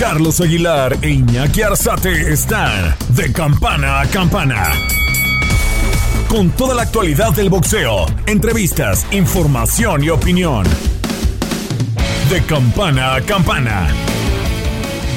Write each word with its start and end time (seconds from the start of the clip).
Carlos 0.00 0.40
Aguilar 0.40 0.96
e 1.02 1.10
Iñaki 1.10 1.60
Arzate 1.60 2.32
están 2.32 2.96
de 3.10 3.30
campana 3.34 4.00
a 4.00 4.06
campana. 4.06 4.72
Con 6.26 6.50
toda 6.52 6.74
la 6.74 6.84
actualidad 6.84 7.34
del 7.34 7.50
boxeo, 7.50 8.06
entrevistas, 8.26 9.06
información 9.12 10.02
y 10.02 10.08
opinión. 10.08 10.64
De 12.30 12.42
campana 12.44 13.16
a 13.16 13.20
campana. 13.20 13.88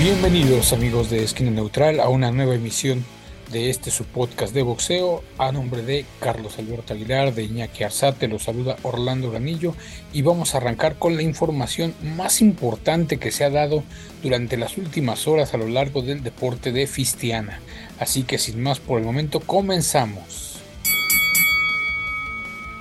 Bienvenidos 0.01 0.73
amigos 0.73 1.09
de 1.09 1.23
Esquina 1.23 1.51
Neutral 1.51 2.01
a 2.01 2.09
una 2.09 2.29
nueva 2.31 2.55
emisión 2.55 3.05
de 3.51 3.69
este 3.69 3.91
su 3.91 4.05
podcast 4.05 4.53
de 4.53 4.63
boxeo 4.63 5.23
a 5.37 5.51
nombre 5.51 5.81
de 5.83 6.05
Carlos 6.19 6.57
Alberto 6.57 6.93
Aguilar, 6.93 7.33
de 7.33 7.43
Iñaki 7.43 7.83
Arzate, 7.83 8.27
los 8.27 8.43
saluda 8.43 8.77
Orlando 8.83 9.29
Granillo 9.29 9.75
y 10.11 10.21
vamos 10.21 10.53
a 10.53 10.57
arrancar 10.57 10.95
con 10.95 11.15
la 11.15 11.23
información 11.23 11.93
más 12.15 12.41
importante 12.41 13.17
que 13.17 13.31
se 13.31 13.43
ha 13.43 13.49
dado 13.49 13.83
durante 14.21 14.57
las 14.57 14.77
últimas 14.77 15.27
horas 15.27 15.53
a 15.53 15.57
lo 15.57 15.67
largo 15.67 16.01
del 16.01 16.23
deporte 16.23 16.71
de 16.71 16.87
Fistiana. 16.87 17.59
Así 17.99 18.23
que 18.23 18.37
sin 18.37 18.61
más 18.61 18.79
por 18.79 18.99
el 18.99 19.05
momento 19.05 19.39
comenzamos. 19.39 20.59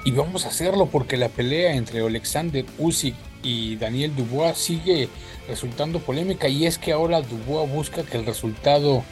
Y 0.05 0.11
vamos 0.11 0.47
a 0.47 0.49
hacerlo 0.49 0.87
porque 0.87 1.17
la 1.17 1.29
pelea 1.29 1.75
entre 1.75 2.01
Alexander 2.01 2.65
Usyk 2.79 3.15
y 3.43 3.77
Daniel 3.77 4.15
Dubois 4.17 4.57
sigue 4.57 5.09
resultando 5.49 6.01
polémica 6.01 6.49
y 6.49 6.67
es 6.67 6.79
que 6.79 6.93
ahora 6.93 7.23
Dubois 7.23 7.71
busca 7.71 8.03
que 8.03 8.17
el 8.17 8.27
resultado 8.27 9.05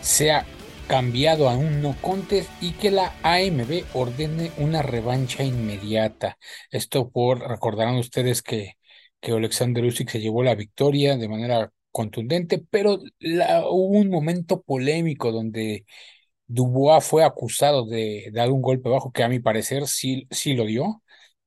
sea 0.00 0.44
cambiado 0.86 1.48
a 1.48 1.56
un 1.56 1.82
no 1.82 1.96
contest 2.00 2.50
y 2.62 2.72
que 2.72 2.90
la 2.90 3.14
AMB 3.22 3.84
ordene 3.94 4.52
una 4.58 4.82
revancha 4.82 5.42
inmediata. 5.44 6.38
Esto 6.70 7.10
por, 7.10 7.40
recordarán 7.48 7.96
ustedes 7.96 8.42
que, 8.42 8.74
que 9.20 9.32
Alexander 9.32 9.84
Usyk 9.84 10.10
se 10.10 10.20
llevó 10.20 10.42
la 10.42 10.54
victoria 10.54 11.16
de 11.16 11.28
manera 11.28 11.72
contundente, 11.90 12.64
pero 12.70 12.94
hubo 12.94 13.98
un 13.98 14.10
momento 14.10 14.62
polémico 14.62 15.32
donde 15.32 15.84
Dubois 16.46 17.04
fue 17.04 17.24
acusado 17.24 17.86
de 17.86 18.30
dar 18.32 18.50
un 18.50 18.62
golpe 18.62 18.88
bajo 18.88 19.12
que 19.12 19.22
a 19.22 19.28
mi 19.28 19.40
parecer 19.40 19.86
sí, 19.86 20.26
sí 20.30 20.54
lo 20.54 20.64
dio, 20.66 21.02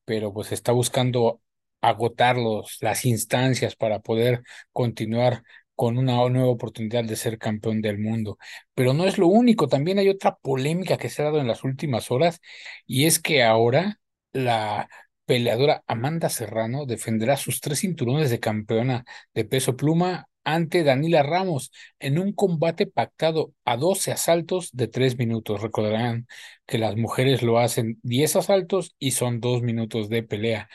pero 0.06 0.34
pues 0.34 0.52
está 0.52 0.72
buscando 0.72 1.42
agotar 1.82 2.38
los, 2.38 2.78
las 2.82 3.06
instancias 3.06 3.76
para 3.76 4.00
poder 4.00 4.44
continuar 4.72 5.44
con 5.78 5.98
una 5.98 6.28
nueva 6.30 6.50
oportunidad 6.50 7.06
de 7.06 7.16
ser 7.16 7.40
campeón 7.40 7.82
del 7.82 8.00
mundo. 8.00 8.40
Pero 8.76 8.94
no 8.94 9.06
es 9.08 9.18
lo 9.20 9.28
único, 9.28 9.70
también 9.70 10.00
hay 10.00 10.10
otra 10.10 10.36
polémica 10.38 10.98
que 10.98 11.10
se 11.10 11.22
ha 11.22 11.26
dado 11.28 11.40
en 11.40 11.48
las 11.48 11.64
últimas 11.64 12.12
horas 12.12 12.42
y 12.86 13.06
es 13.06 13.20
que 13.20 13.44
ahora 13.44 14.00
la 14.34 14.90
peleadora 15.26 15.84
Amanda 15.88 16.30
Serrano 16.30 16.86
defenderá 16.86 17.38
sus 17.38 17.62
tres 17.62 17.80
cinturones 17.82 18.30
de 18.30 18.40
campeona 18.40 19.06
de 19.34 19.46
peso 19.46 19.76
pluma 19.76 20.28
ante 20.44 20.84
Danila 20.84 21.24
Ramos 21.24 21.72
en 22.00 22.20
un 22.20 22.32
combate 22.34 22.88
pactado 22.88 23.54
a 23.66 23.76
12 23.78 24.12
asaltos 24.14 24.70
de 24.74 24.88
3 24.88 25.18
minutos. 25.18 25.62
Recordarán 25.62 26.28
que 26.66 26.78
las 26.78 26.96
mujeres 26.96 27.44
lo 27.44 27.60
hacen 27.60 28.00
10 28.04 28.36
asaltos 28.38 28.96
y 28.98 29.12
son 29.12 29.42
2 29.42 29.62
minutos 29.62 30.08
de 30.10 30.24
pelea. 30.24 30.70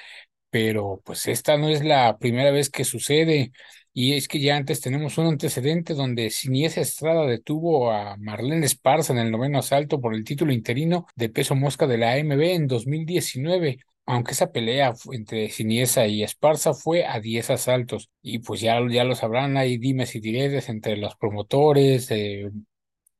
Pero 0.51 1.01
pues 1.05 1.27
esta 1.29 1.57
no 1.57 1.69
es 1.71 1.83
la 1.85 2.19
primera 2.19 2.51
vez 2.51 2.71
que 2.71 2.85
sucede. 2.85 3.53
Y 3.95 4.15
es 4.15 4.29
que 4.29 4.41
ya 4.41 4.57
antes 4.57 4.81
tenemos 4.81 5.19
un 5.19 5.27
antecedente 5.27 5.95
donde 5.95 6.31
Siniesa 6.31 6.81
Estrada 6.81 7.27
detuvo 7.27 7.93
a 7.93 8.17
Marlene 8.17 8.65
Esparza 8.65 9.13
en 9.13 9.19
el 9.19 9.31
noveno 9.31 9.59
asalto 9.59 10.01
por 10.01 10.15
el 10.15 10.25
título 10.25 10.53
interino 10.53 11.07
de 11.15 11.29
peso 11.29 11.55
mosca 11.55 11.87
de 11.87 11.99
la 11.99 12.13
AMB 12.13 12.41
en 12.41 12.67
2019 12.67 13.79
aunque 14.07 14.33
esa 14.33 14.53
pelea 14.53 14.95
entre 15.13 15.49
Siniesa 15.51 16.07
y 16.07 16.23
Esparza 16.23 16.75
fue 16.75 17.07
a 17.07 17.21
10 17.21 17.51
asaltos, 17.51 18.11
y 18.21 18.41
pues 18.41 18.61
ya, 18.61 18.81
ya 18.91 19.05
lo 19.05 19.15
sabrán, 19.15 19.57
hay 19.57 19.79
dimes 19.79 20.15
y 20.17 20.21
diretes 20.21 20.69
entre 20.69 20.97
los 20.97 21.15
promotores, 21.17 22.11
eh, 22.11 22.51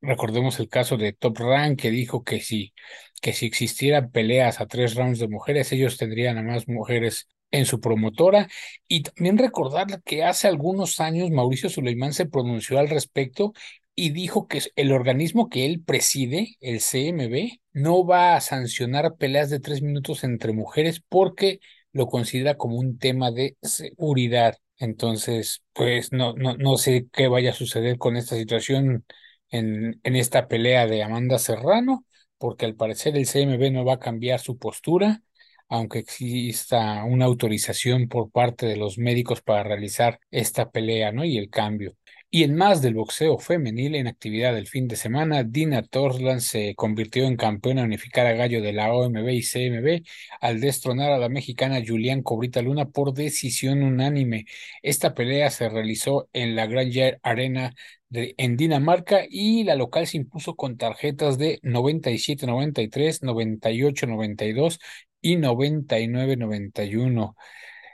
recordemos 0.01 0.59
el 0.59 0.69
caso 0.69 0.97
de 0.97 1.13
Top 1.13 1.37
Rank 1.39 1.79
que 1.79 1.91
dijo 1.91 2.23
que 2.23 2.41
si, 2.41 2.73
que 3.21 3.33
si 3.33 3.45
existieran 3.45 4.11
peleas 4.11 4.59
a 4.61 4.67
tres 4.67 4.95
rounds 4.95 5.19
de 5.19 5.29
mujeres, 5.29 5.71
ellos 5.71 5.97
tendrían 5.97 6.37
a 6.37 6.43
más 6.43 6.67
mujeres 6.67 7.29
en 7.53 7.65
su 7.65 7.79
promotora 7.79 8.49
y 8.87 9.03
también 9.03 9.37
recordar 9.37 10.01
que 10.03 10.23
hace 10.23 10.47
algunos 10.47 10.99
años 10.99 11.29
Mauricio 11.31 11.69
Suleimán 11.69 12.13
se 12.13 12.25
pronunció 12.25 12.79
al 12.79 12.89
respecto 12.89 13.53
y 13.95 14.09
dijo 14.09 14.47
que 14.47 14.61
el 14.75 14.91
organismo 14.91 15.49
que 15.49 15.65
él 15.65 15.83
preside, 15.83 16.57
el 16.61 16.81
CMB, 16.81 17.59
no 17.73 18.05
va 18.05 18.35
a 18.35 18.41
sancionar 18.41 19.15
peleas 19.17 19.49
de 19.49 19.59
tres 19.59 19.81
minutos 19.83 20.23
entre 20.23 20.51
mujeres 20.51 21.01
porque 21.07 21.59
lo 21.91 22.07
considera 22.07 22.55
como 22.57 22.77
un 22.77 22.97
tema 22.97 23.31
de 23.31 23.55
seguridad. 23.61 24.57
Entonces, 24.79 25.61
pues 25.73 26.11
no, 26.11 26.33
no, 26.33 26.55
no 26.57 26.77
sé 26.77 27.07
qué 27.13 27.27
vaya 27.27 27.51
a 27.51 27.53
suceder 27.53 27.97
con 27.99 28.17
esta 28.17 28.35
situación 28.35 29.05
en, 29.51 29.99
en 30.03 30.15
esta 30.15 30.47
pelea 30.47 30.87
de 30.87 31.03
Amanda 31.03 31.37
Serrano, 31.37 32.05
porque 32.39 32.65
al 32.65 32.75
parecer 32.75 33.15
el 33.15 33.27
CMB 33.27 33.71
no 33.71 33.85
va 33.85 33.93
a 33.93 33.99
cambiar 33.99 34.39
su 34.39 34.57
postura, 34.57 35.21
aunque 35.69 35.99
exista 35.99 37.03
una 37.03 37.25
autorización 37.25 38.07
por 38.07 38.31
parte 38.31 38.65
de 38.65 38.77
los 38.77 38.97
médicos 38.97 39.41
para 39.41 39.63
realizar 39.63 40.19
esta 40.31 40.71
pelea, 40.71 41.11
¿no? 41.11 41.25
Y 41.25 41.37
el 41.37 41.49
cambio. 41.49 41.95
Y 42.29 42.43
en 42.43 42.55
más 42.55 42.81
del 42.81 42.95
boxeo 42.95 43.37
femenil 43.37 43.93
en 43.93 44.07
actividad 44.07 44.55
del 44.55 44.67
fin 44.67 44.87
de 44.87 44.95
semana, 44.95 45.43
Dina 45.43 45.83
Torsland 45.83 46.39
se 46.41 46.73
convirtió 46.73 47.25
en 47.25 47.37
campeona 47.37 47.83
unificada 47.83 48.31
gallo 48.31 48.59
de 48.61 48.73
la 48.73 48.91
OMB 48.91 49.29
y 49.29 49.43
CMB 49.43 50.03
al 50.41 50.59
destronar 50.59 51.11
a 51.11 51.19
la 51.19 51.29
mexicana 51.29 51.79
Julián 51.85 52.23
Cobrita 52.23 52.63
Luna 52.63 52.85
por 52.89 53.13
decisión 53.13 53.83
unánime. 53.83 54.45
Esta 54.81 55.13
pelea 55.13 55.51
se 55.51 55.69
realizó 55.69 56.27
en 56.33 56.55
la 56.55 56.65
Grand 56.65 57.19
Arena 57.21 57.75
en 58.13 58.57
Dinamarca 58.57 59.25
y 59.29 59.63
la 59.63 59.75
local 59.75 60.07
se 60.07 60.17
impuso 60.17 60.55
con 60.55 60.77
tarjetas 60.77 61.37
de 61.37 61.59
97-93, 61.63 63.21
98-92 63.21 64.79
y 65.21 65.37
99-91. 65.37 67.35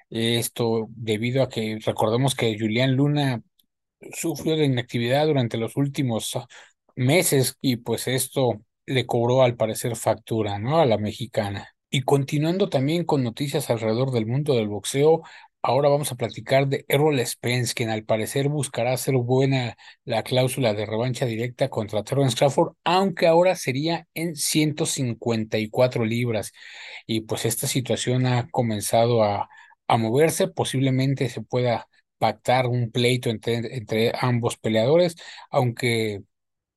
Esto 0.10 0.88
debido 0.90 1.44
a 1.44 1.50
que 1.50 1.80
recordemos 1.86 2.36
que 2.36 2.58
Julián 2.60 2.96
Luna 2.96 3.42
sufrió 4.14 4.56
de 4.56 4.66
inactividad 4.66 5.28
durante 5.28 5.58
los 5.58 5.78
últimos 5.78 6.38
meses 6.96 7.58
y 7.62 7.78
pues 7.78 8.08
esto 8.08 8.62
le 8.86 9.06
cobró 9.06 9.44
al 9.44 9.56
parecer 9.56 9.96
factura, 9.96 10.60
¿no? 10.60 10.80
A 10.80 10.86
la 10.86 10.98
mexicana. 10.98 11.76
Y 11.90 12.02
continuando 12.02 12.70
también 12.70 13.04
con 13.06 13.24
noticias 13.24 13.70
alrededor 13.70 14.12
del 14.12 14.26
mundo 14.26 14.56
del 14.56 14.68
boxeo, 14.68 15.22
ahora 15.62 15.90
vamos 15.90 16.12
a 16.12 16.16
platicar 16.16 16.68
de 16.68 16.86
Errol 16.88 17.20
Spence, 17.26 17.74
quien 17.74 17.90
al 17.90 18.04
parecer 18.06 18.50
buscará 18.50 18.94
hacer 18.94 19.16
buena 19.16 19.76
la 20.06 20.24
cláusula 20.24 20.74
de 20.74 20.86
revancha 20.86 21.26
directa 21.26 21.70
contra 21.70 22.04
Terence 22.04 22.36
Crawford, 22.38 22.74
aunque 22.84 23.28
ahora 23.28 23.56
sería 23.56 24.08
en 24.14 24.36
154 24.36 26.06
libras. 26.06 26.52
Y 27.08 27.22
pues 27.22 27.46
esta 27.46 27.68
situación 27.68 28.26
ha 28.26 28.48
comenzado 28.50 29.24
a, 29.24 29.50
a 29.88 29.98
moverse, 29.98 30.48
posiblemente 30.48 31.30
se 31.30 31.42
pueda 31.42 31.88
pactar 32.18 32.68
un 32.68 32.92
pleito 32.92 33.30
entre, 33.30 33.76
entre 33.78 34.12
ambos 34.20 34.58
peleadores, 34.58 35.16
aunque 35.50 36.22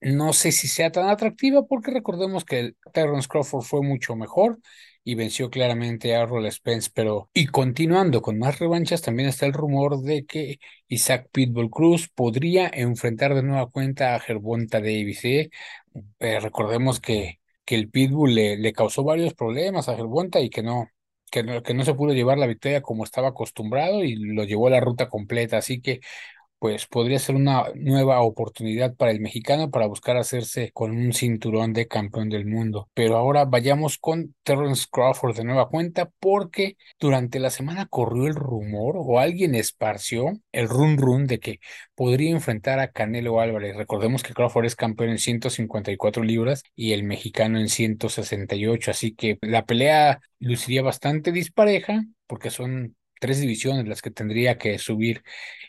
no 0.00 0.32
sé 0.32 0.52
si 0.52 0.68
sea 0.68 0.90
tan 0.92 1.08
atractiva 1.08 1.64
porque 1.66 1.90
recordemos 1.92 2.44
que 2.44 2.74
Terrence 2.92 3.28
Crawford 3.28 3.62
fue 3.64 3.82
mucho 3.82 4.16
mejor 4.16 4.58
y 5.04 5.14
venció 5.16 5.50
claramente 5.50 6.14
a 6.14 6.22
Errol 6.22 6.50
Spence, 6.50 6.90
pero 6.94 7.28
y 7.34 7.46
continuando 7.46 8.22
con 8.22 8.38
más 8.38 8.58
revanchas, 8.58 9.02
también 9.02 9.28
está 9.28 9.46
el 9.46 9.52
rumor 9.52 10.00
de 10.02 10.24
que 10.26 10.58
Isaac 10.88 11.28
Pitbull 11.32 11.70
Cruz 11.70 12.08
podría 12.08 12.70
enfrentar 12.72 13.34
de 13.34 13.42
nueva 13.42 13.68
cuenta 13.70 14.14
a 14.14 14.20
Gervonta 14.20 14.78
Davis. 14.80 15.24
¿eh? 15.24 15.50
Eh, 16.20 16.40
recordemos 16.40 17.00
que, 17.00 17.40
que 17.64 17.74
el 17.74 17.90
Pitbull 17.90 18.34
le, 18.34 18.56
le 18.56 18.72
causó 18.72 19.04
varios 19.04 19.34
problemas 19.34 19.88
a 19.88 19.96
Gervonta 19.96 20.40
y 20.40 20.50
que 20.50 20.62
no, 20.62 20.88
que 21.30 21.42
no, 21.42 21.62
que 21.62 21.74
no 21.74 21.84
se 21.84 21.94
pudo 21.94 22.12
llevar 22.14 22.38
la 22.38 22.46
victoria 22.46 22.82
como 22.82 23.04
estaba 23.04 23.28
acostumbrado 23.28 24.04
y 24.04 24.14
lo 24.16 24.44
llevó 24.44 24.68
a 24.68 24.70
la 24.70 24.80
ruta 24.80 25.08
completa. 25.08 25.58
Así 25.58 25.80
que 25.80 26.00
pues 26.62 26.86
podría 26.86 27.18
ser 27.18 27.34
una 27.34 27.64
nueva 27.74 28.20
oportunidad 28.22 28.94
para 28.94 29.10
el 29.10 29.18
mexicano 29.18 29.72
para 29.72 29.88
buscar 29.88 30.16
hacerse 30.16 30.70
con 30.72 30.92
un 30.92 31.12
cinturón 31.12 31.72
de 31.72 31.88
campeón 31.88 32.28
del 32.28 32.46
mundo. 32.46 32.88
Pero 32.94 33.16
ahora 33.16 33.46
vayamos 33.46 33.98
con 33.98 34.36
Terrence 34.44 34.86
Crawford 34.88 35.36
de 35.36 35.42
nueva 35.42 35.68
cuenta 35.68 36.12
porque 36.20 36.76
durante 37.00 37.40
la 37.40 37.50
semana 37.50 37.86
corrió 37.86 38.28
el 38.28 38.36
rumor 38.36 38.94
o 38.96 39.18
alguien 39.18 39.56
esparció 39.56 40.38
el 40.52 40.68
run 40.68 40.98
run 40.98 41.26
de 41.26 41.40
que 41.40 41.58
podría 41.96 42.30
enfrentar 42.30 42.78
a 42.78 42.92
Canelo 42.92 43.40
Álvarez. 43.40 43.74
Recordemos 43.74 44.22
que 44.22 44.32
Crawford 44.32 44.66
es 44.66 44.76
campeón 44.76 45.10
en 45.10 45.18
154 45.18 46.22
libras 46.22 46.62
y 46.76 46.92
el 46.92 47.02
mexicano 47.02 47.58
en 47.58 47.68
168, 47.68 48.92
así 48.92 49.16
que 49.16 49.36
la 49.40 49.66
pelea 49.66 50.20
luciría 50.38 50.82
bastante 50.82 51.32
dispareja 51.32 52.04
porque 52.28 52.50
son 52.50 52.94
tres 53.22 53.38
divisiones 53.40 53.86
las 53.86 54.02
que 54.02 54.10
tendría 54.10 54.58
que 54.58 54.76
subir. 54.80 55.22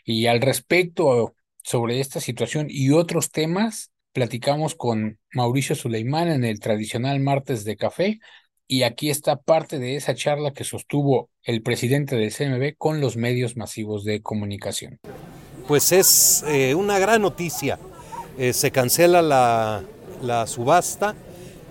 Y 0.04 0.26
al 0.26 0.40
respecto 0.40 1.36
sobre 1.62 2.00
esta 2.00 2.18
situación 2.18 2.66
y 2.68 2.90
otros 2.90 3.30
temas, 3.30 3.92
platicamos 4.12 4.74
con 4.74 5.20
Mauricio 5.32 5.76
Suleimán 5.76 6.28
en 6.28 6.44
el 6.44 6.58
tradicional 6.58 7.20
martes 7.20 7.64
de 7.64 7.76
café. 7.76 8.18
Y 8.66 8.82
aquí 8.82 9.08
está 9.08 9.36
parte 9.36 9.78
de 9.78 9.94
esa 9.94 10.16
charla 10.16 10.52
que 10.52 10.64
sostuvo 10.64 11.30
el 11.44 11.62
presidente 11.62 12.16
del 12.16 12.32
CMB 12.32 12.76
con 12.76 13.00
los 13.00 13.16
medios 13.16 13.56
masivos 13.56 14.02
de 14.02 14.20
comunicación. 14.20 14.98
Pues 15.68 15.92
es 15.92 16.44
eh, 16.48 16.74
una 16.74 16.98
gran 16.98 17.22
noticia. 17.22 17.78
Eh, 18.36 18.52
se 18.52 18.72
cancela 18.72 19.22
la, 19.22 19.84
la 20.22 20.48
subasta, 20.48 21.14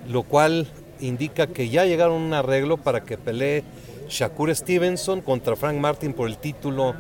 lo 0.08 0.24
cual 0.24 0.72
indica 1.02 1.48
que 1.48 1.68
ya 1.68 1.84
llegaron 1.84 2.22
a 2.22 2.26
un 2.26 2.34
arreglo 2.34 2.78
para 2.78 3.04
que 3.04 3.18
pelee 3.18 3.66
Shakur 4.10 4.54
Stevenson 4.56 5.22
contra 5.22 5.56
Frank 5.56 5.78
Martin 5.80 6.14
por 6.14 6.28
el 6.28 6.38
título 6.38 6.96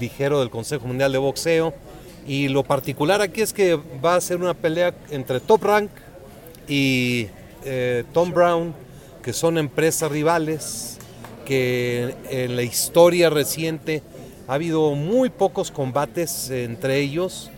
ligero 0.00 0.40
del 0.40 0.50
Consejo 0.50 0.86
Mundial 0.86 1.12
de 1.12 1.18
Boxeo. 1.18 1.74
Y 2.26 2.48
lo 2.48 2.64
particular 2.64 3.22
aquí 3.22 3.40
es 3.40 3.52
que 3.52 3.78
va 4.04 4.16
a 4.16 4.20
ser 4.20 4.38
una 4.38 4.54
pelea 4.54 4.94
entre 5.10 5.40
Top 5.40 5.62
Rank 5.62 5.90
y 6.68 7.28
eh, 7.64 8.04
Tom 8.12 8.32
Brown, 8.32 8.74
que 9.22 9.32
son 9.32 9.58
empresas 9.58 10.10
rivales, 10.10 10.98
que 11.44 12.14
en 12.30 12.56
la 12.56 12.62
historia 12.62 13.30
reciente 13.30 14.02
ha 14.48 14.54
habido 14.54 14.94
muy 14.94 15.30
pocos 15.30 15.70
combates 15.70 16.50
entre 16.50 16.98
ellos, 16.98 17.50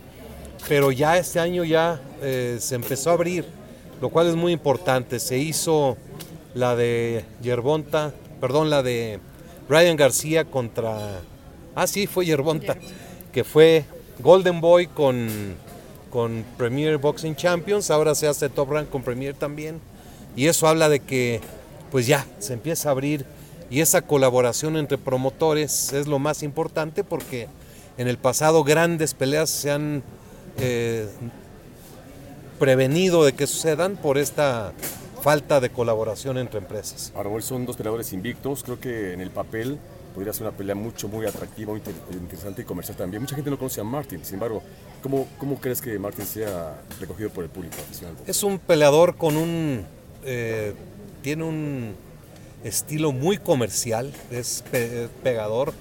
pero 0.67 0.91
ya 0.91 1.17
este 1.17 1.39
año 1.39 1.63
ya 1.63 1.99
eh, 2.21 2.57
se 2.59 2.75
empezó 2.75 3.09
a 3.09 3.13
abrir, 3.13 3.45
lo 4.01 4.09
cual 4.09 4.27
es 4.27 4.35
muy 4.35 4.53
importante. 4.53 5.19
Se 5.19 5.37
hizo 5.37 5.97
la 6.53 6.75
de 6.75 7.25
Yerbonta 7.41 8.13
perdón, 8.39 8.69
la 8.69 8.83
de 8.83 9.19
Ryan 9.67 9.97
García 9.97 10.45
contra, 10.45 11.21
ah 11.75 11.87
sí, 11.87 12.07
fue 12.07 12.25
Yerbonta, 12.25 12.77
que 13.31 13.43
fue 13.43 13.85
Golden 14.19 14.61
Boy 14.61 14.87
con, 14.87 15.27
con 16.09 16.45
Premier 16.57 16.97
Boxing 16.97 17.35
Champions, 17.35 17.91
ahora 17.91 18.15
se 18.15 18.27
hace 18.27 18.49
Top 18.49 18.71
Rank 18.71 18.89
con 18.89 19.03
Premier 19.03 19.35
también, 19.35 19.79
y 20.35 20.47
eso 20.47 20.67
habla 20.67 20.89
de 20.89 20.99
que 20.99 21.41
pues 21.91 22.07
ya 22.07 22.25
se 22.39 22.53
empieza 22.53 22.89
a 22.89 22.91
abrir 22.91 23.25
y 23.69 23.81
esa 23.81 24.01
colaboración 24.01 24.77
entre 24.77 24.97
promotores 24.97 25.93
es 25.93 26.07
lo 26.07 26.19
más 26.19 26.43
importante 26.43 27.03
porque 27.03 27.47
en 27.97 28.07
el 28.07 28.17
pasado 28.17 28.63
grandes 28.63 29.13
peleas 29.13 29.49
se 29.49 29.71
han 29.71 30.03
eh, 30.57 31.07
prevenido 32.57 33.23
de 33.23 33.33
que 33.33 33.47
sucedan 33.47 33.95
por 33.95 34.17
esta 34.17 34.73
falta 35.19 35.59
de 35.59 35.69
colaboración 35.69 36.37
entre 36.37 36.59
empresas. 36.59 37.11
Ahora, 37.15 37.41
son 37.41 37.65
dos 37.65 37.75
peleadores 37.77 38.13
invictos, 38.13 38.63
creo 38.63 38.79
que 38.79 39.13
en 39.13 39.21
el 39.21 39.29
papel 39.29 39.77
podría 40.13 40.33
ser 40.33 40.47
una 40.47 40.57
pelea 40.57 40.75
mucho, 40.75 41.07
muy 41.07 41.25
atractiva, 41.25 41.71
muy 41.71 41.81
interesante 42.13 42.61
y 42.61 42.65
comercial 42.65 42.97
también. 42.97 43.21
Mucha 43.21 43.35
gente 43.35 43.49
no 43.49 43.57
conoce 43.57 43.81
a 43.81 43.83
Martin, 43.83 44.23
sin 44.25 44.35
embargo, 44.35 44.61
¿cómo, 45.01 45.27
cómo 45.37 45.59
crees 45.59 45.81
que 45.81 45.97
Martin 45.99 46.25
sea 46.25 46.81
recogido 46.99 47.29
por 47.29 47.43
el 47.43 47.49
público 47.49 47.77
Es 48.25 48.43
un 48.43 48.59
peleador 48.59 49.15
con 49.15 49.35
un... 49.37 49.85
Eh, 50.23 50.73
tiene 51.21 51.43
un 51.43 51.95
estilo 52.63 53.11
muy 53.11 53.37
comercial, 53.37 54.11
es 54.31 54.63
pegador, 55.23 55.73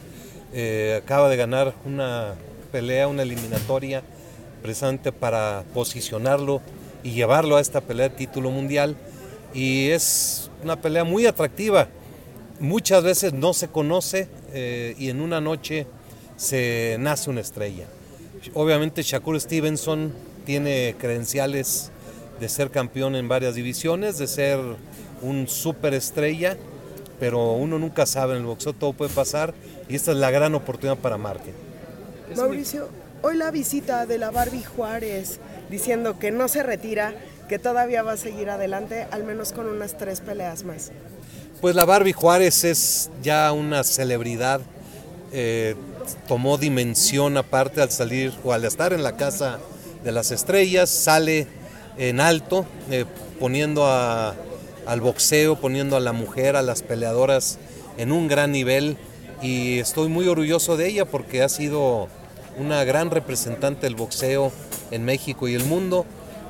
eh, 0.52 1.00
acaba 1.02 1.28
de 1.28 1.36
ganar 1.36 1.74
una 1.84 2.34
pelea, 2.70 3.08
una 3.08 3.22
eliminatoria 3.22 4.02
precisamente 4.62 5.12
para 5.12 5.64
posicionarlo 5.74 6.60
y 7.02 7.12
llevarlo 7.12 7.56
a 7.56 7.60
esta 7.60 7.80
pelea 7.80 8.08
de 8.08 8.16
título 8.16 8.50
mundial 8.50 8.96
y 9.54 9.90
es 9.90 10.50
una 10.62 10.80
pelea 10.80 11.04
muy 11.04 11.26
atractiva. 11.26 11.88
Muchas 12.60 13.04
veces 13.04 13.32
no 13.32 13.52
se 13.52 13.68
conoce 13.68 14.28
eh, 14.52 14.94
y 14.98 15.10
en 15.10 15.20
una 15.20 15.40
noche 15.40 15.86
se 16.36 16.96
nace 16.98 17.30
una 17.30 17.40
estrella. 17.40 17.86
Obviamente 18.54 19.02
Shakur 19.02 19.40
Stevenson 19.40 20.12
tiene 20.44 20.94
credenciales 20.98 21.90
de 22.40 22.48
ser 22.48 22.70
campeón 22.70 23.16
en 23.16 23.28
varias 23.28 23.54
divisiones, 23.54 24.18
de 24.18 24.26
ser 24.26 24.58
un 25.22 25.48
superestrella, 25.48 26.56
pero 27.18 27.52
uno 27.52 27.78
nunca 27.78 28.06
sabe, 28.06 28.34
en 28.34 28.40
el 28.40 28.46
boxeo 28.46 28.72
todo 28.72 28.92
puede 28.92 29.12
pasar 29.12 29.54
y 29.88 29.96
esta 29.96 30.12
es 30.12 30.18
la 30.18 30.30
gran 30.30 30.54
oportunidad 30.54 30.96
para 30.98 31.18
Márquez. 31.18 31.54
Mauricio, 32.36 32.88
hoy 33.22 33.36
la 33.36 33.50
visita 33.50 34.06
de 34.06 34.18
la 34.18 34.30
Barbie 34.30 34.62
Juárez 34.62 35.40
diciendo 35.70 36.18
que 36.18 36.30
no 36.30 36.48
se 36.48 36.62
retira 36.62 37.14
que 37.48 37.58
todavía 37.58 38.02
va 38.02 38.12
a 38.12 38.16
seguir 38.16 38.50
adelante, 38.50 39.06
al 39.10 39.24
menos 39.24 39.52
con 39.52 39.66
unas 39.66 39.96
tres 39.96 40.20
peleas 40.20 40.64
más. 40.64 40.92
Pues 41.60 41.74
la 41.74 41.84
Barbie 41.84 42.12
Juárez 42.12 42.62
es 42.64 43.10
ya 43.22 43.50
una 43.52 43.82
celebridad, 43.82 44.60
eh, 45.32 45.74
tomó 46.28 46.58
dimensión 46.58 47.36
aparte 47.36 47.82
al 47.82 47.90
salir 47.90 48.32
o 48.44 48.52
al 48.52 48.64
estar 48.64 48.92
en 48.92 49.02
la 49.02 49.16
casa 49.16 49.58
de 50.04 50.12
las 50.12 50.30
estrellas, 50.30 50.88
sale 50.88 51.46
en 51.96 52.20
alto, 52.20 52.64
eh, 52.90 53.04
poniendo 53.40 53.84
al 53.86 55.00
boxeo, 55.00 55.56
poniendo 55.56 55.96
a 55.96 56.00
la 56.00 56.12
mujer, 56.12 56.54
a 56.54 56.62
las 56.62 56.82
peleadoras 56.82 57.58
en 57.96 58.12
un 58.12 58.28
gran 58.28 58.52
nivel 58.52 58.96
y 59.42 59.78
estoy 59.78 60.08
muy 60.08 60.28
orgulloso 60.28 60.76
de 60.76 60.88
ella 60.88 61.04
porque 61.04 61.42
ha 61.42 61.48
sido 61.48 62.08
una 62.56 62.84
gran 62.84 63.10
representante 63.10 63.82
del 63.82 63.96
boxeo 63.96 64.52
en 64.90 65.04
México 65.04 65.48
y 65.48 65.54
el 65.54 65.64
mundo 65.64 66.06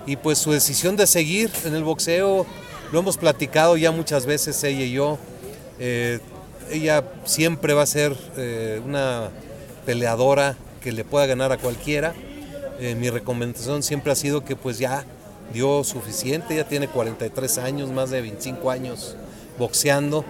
y 0.09 0.17
pues 0.17 0.39
su 0.39 0.53
decisión 0.53 0.97
de 0.97 1.07
seguir 1.07 1.51
en 1.67 1.75
el 1.75 1.85
boxeo, 1.85 2.47
lo 2.93 2.99
hemos 2.99 3.19
platicado 3.19 3.77
ya 3.77 3.91
muchas 3.91 4.25
veces 4.25 4.65
ella 4.65 4.81
y 4.81 4.93
yo, 4.93 5.19
eh, 5.79 6.21
ella 6.71 7.05
siempre 7.27 7.75
va 7.75 7.83
a 7.83 7.87
ser 7.87 8.17
eh, 8.39 8.81
una 8.87 9.29
peleadora 9.85 10.57
que 10.81 10.93
le 10.93 11.05
pueda 11.05 11.27
ganar 11.27 11.53
a 11.53 11.59
cualquiera. 11.59 12.15
Eh, 12.81 12.95
mi 12.95 13.11
recomendación 13.11 13.83
siempre 13.83 14.11
ha 14.11 14.15
sido 14.15 14.47
que 14.47 14.57
pues 14.57 14.79
ya 14.79 15.05
dio 15.53 15.85
suficiente, 15.85 16.57
ya 16.57 16.65
tiene 16.65 16.89
43 16.89 17.59
años, 17.59 17.91
más 17.91 18.09
de 18.09 18.23
25 18.23 18.71
años 18.71 19.15
boxeando, 19.59 20.25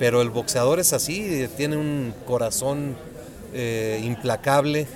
pero 0.00 0.22
el 0.22 0.30
boxeador 0.30 0.80
es 0.80 0.92
así, 0.92 1.48
tiene 1.56 1.76
un 1.76 2.12
corazón 2.26 2.96
implacable 4.02 4.88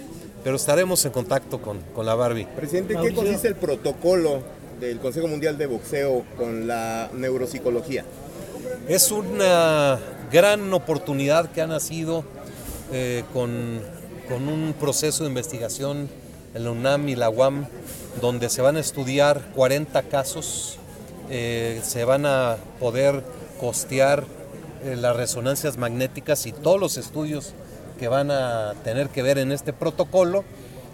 pero 0.44 0.56
estaremos 0.56 1.02
en 1.06 1.10
contacto 1.10 1.58
con, 1.58 1.80
la 2.04 2.14
Barbie. 2.14 2.46
Presidente, 2.54 2.94
¿qué 3.00 3.14
consiste 3.14 3.48
el 3.48 3.56
protocolo 3.56 4.42
del 4.78 4.98
Consejo 4.98 5.26
Mundial 5.26 5.56
de 5.56 5.66
Boxeo 5.66 6.22
con 6.36 6.66
la 6.66 7.10
neuropsicología? 7.14 8.04
Es 8.86 9.10
una 9.10 9.98
gran 10.30 10.70
oportunidad 10.74 11.50
que 11.50 11.62
ha 11.62 11.66
nacido 11.66 12.24
eh, 12.92 13.24
con, 13.32 13.80
un 14.30 14.74
proceso 14.78 15.24
de 15.24 15.30
investigación 15.30 16.10
en 16.54 16.64
la 16.64 16.70
UNAM 16.72 17.08
y 17.08 17.16
la 17.16 17.30
UAM, 17.30 17.66
donde 18.20 18.50
se 18.50 18.60
van 18.60 18.76
a 18.76 18.80
estudiar 18.80 19.50
40 19.54 20.02
casos, 20.04 20.76
eh, 21.30 21.80
se 21.82 22.04
van 22.04 22.26
a 22.26 22.56
poder 22.80 23.22
costear 23.58 24.24
eh, 24.84 24.94
las 24.96 25.16
resonancias 25.16 25.78
magnéticas 25.78 26.44
y 26.44 26.52
todos 26.52 26.78
los 26.78 26.98
estudios 26.98 27.54
que 27.98 28.08
van 28.08 28.30
a 28.30 28.74
tener 28.84 29.08
que 29.08 29.22
ver 29.22 29.38
en 29.38 29.52
este 29.52 29.72
protocolo 29.72 30.44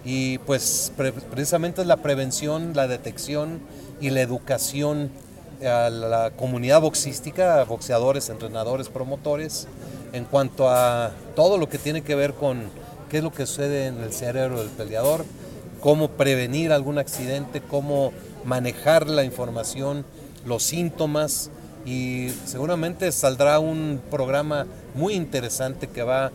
y 0.03 0.39
pues 0.39 0.91
precisamente 0.97 1.81
es 1.81 1.87
la 1.87 1.97
prevención, 1.97 2.73
la 2.75 2.87
detección 2.87 3.59
y 3.99 4.09
la 4.09 4.21
educación 4.21 5.11
a 5.63 5.89
la 5.89 6.31
comunidad 6.31 6.81
boxística, 6.81 7.63
boxeadores, 7.65 8.29
entrenadores, 8.29 8.89
promotores, 8.89 9.67
en 10.13 10.25
cuanto 10.25 10.69
a 10.69 11.11
todo 11.35 11.57
lo 11.57 11.69
que 11.69 11.77
tiene 11.77 12.01
que 12.01 12.15
ver 12.15 12.33
con 12.33 12.63
qué 13.09 13.17
es 13.17 13.23
lo 13.23 13.31
que 13.31 13.45
sucede 13.45 13.87
en 13.87 14.01
el 14.01 14.11
cerebro 14.11 14.59
del 14.59 14.69
peleador, 14.69 15.23
cómo 15.79 16.09
prevenir 16.09 16.71
algún 16.71 16.97
accidente, 16.97 17.61
cómo 17.61 18.11
manejar 18.43 19.07
la 19.07 19.23
información, 19.23 20.05
los 20.45 20.63
síntomas 20.63 21.51
y 21.85 22.29
seguramente 22.45 23.11
saldrá 23.11 23.59
un 23.59 24.01
programa 24.09 24.65
muy 24.95 25.13
interesante 25.13 25.87
que 25.87 26.03
va 26.03 26.31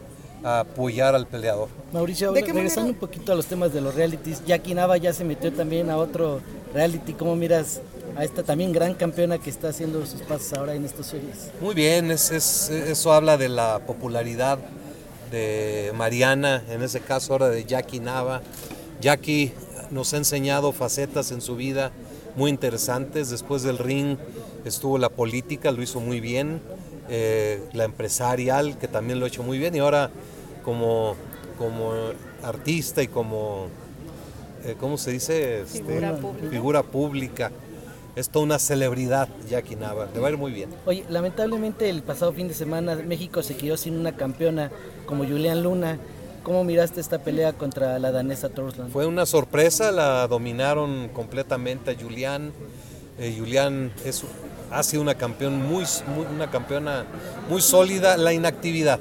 apoyar 0.46 1.16
al 1.16 1.26
peleador. 1.26 1.68
Mauricio, 1.92 2.32
regresando 2.32 2.90
un 2.90 2.98
poquito 2.98 3.32
a 3.32 3.34
los 3.34 3.46
temas 3.46 3.72
de 3.72 3.80
los 3.80 3.94
realities, 3.96 4.44
Jackie 4.46 4.74
Nava 4.74 4.96
ya 4.96 5.12
se 5.12 5.24
metió 5.24 5.52
también 5.52 5.90
a 5.90 5.96
otro 5.96 6.40
reality. 6.72 7.14
¿Cómo 7.14 7.34
miras 7.34 7.80
a 8.16 8.22
esta 8.22 8.44
también 8.44 8.70
gran 8.70 8.94
campeona 8.94 9.38
que 9.38 9.50
está 9.50 9.70
haciendo 9.70 10.06
sus 10.06 10.22
pasos 10.22 10.52
ahora 10.52 10.74
en 10.74 10.84
estos 10.84 11.06
series? 11.06 11.50
Muy 11.60 11.74
bien, 11.74 12.12
es, 12.12 12.30
eso 12.30 13.12
habla 13.12 13.36
de 13.36 13.48
la 13.48 13.80
popularidad 13.80 14.58
de 15.32 15.92
Mariana, 15.96 16.62
en 16.70 16.82
ese 16.82 17.00
caso 17.00 17.32
ahora 17.32 17.48
de 17.48 17.64
Jackie 17.64 17.98
Nava. 17.98 18.40
Jackie 19.00 19.52
nos 19.90 20.14
ha 20.14 20.18
enseñado 20.18 20.70
facetas 20.70 21.32
en 21.32 21.40
su 21.40 21.56
vida 21.56 21.90
muy 22.36 22.50
interesantes. 22.50 23.30
Después 23.30 23.64
del 23.64 23.78
ring 23.78 24.16
estuvo 24.64 24.96
la 24.96 25.08
política, 25.08 25.72
lo 25.72 25.82
hizo 25.82 25.98
muy 25.98 26.20
bien. 26.20 26.60
Eh, 27.08 27.62
la 27.72 27.84
empresarial, 27.84 28.78
que 28.78 28.88
también 28.88 29.20
lo 29.20 29.26
ha 29.26 29.28
hecho 29.28 29.44
muy 29.44 29.58
bien. 29.58 29.74
Y 29.76 29.78
ahora 29.78 30.10
como, 30.66 31.14
como 31.56 31.92
artista 32.42 33.02
y 33.02 33.08
como, 33.08 33.68
eh, 34.64 34.74
¿cómo 34.78 34.98
se 34.98 35.12
dice? 35.12 35.62
Este, 35.62 35.78
Figura 35.84 36.16
pública. 36.16 36.50
figura 36.50 36.82
pública. 36.82 37.52
Es 38.16 38.30
toda 38.30 38.44
una 38.46 38.58
celebridad, 38.58 39.28
Jackie 39.48 39.76
Nava. 39.76 40.08
Le 40.12 40.20
va 40.20 40.28
a 40.28 40.30
ir 40.32 40.38
muy 40.38 40.50
bien. 40.50 40.70
Oye, 40.86 41.04
lamentablemente 41.08 41.88
el 41.90 42.02
pasado 42.02 42.32
fin 42.32 42.48
de 42.48 42.54
semana 42.54 42.94
México 42.96 43.42
se 43.42 43.56
quedó 43.56 43.76
sin 43.76 43.96
una 43.96 44.16
campeona 44.16 44.70
como 45.06 45.24
Julián 45.24 45.62
Luna. 45.62 45.98
¿Cómo 46.42 46.64
miraste 46.64 47.00
esta 47.00 47.18
pelea 47.18 47.52
contra 47.52 47.98
la 47.98 48.10
danesa 48.12 48.48
Torsland? 48.48 48.90
Fue 48.92 49.04
una 49.06 49.26
sorpresa, 49.26 49.92
la 49.92 50.26
dominaron 50.28 51.08
completamente 51.12 51.90
a 51.90 51.94
Julián. 52.00 52.52
Eh, 53.18 53.34
Julián 53.38 53.92
es, 54.04 54.22
ha 54.70 54.82
sido 54.82 55.02
una, 55.02 55.14
campeón 55.16 55.58
muy, 55.62 55.84
muy- 56.14 56.26
una 56.34 56.50
campeona 56.50 57.04
muy 57.50 57.60
sólida. 57.60 58.16
La 58.16 58.32
inactividad, 58.32 58.98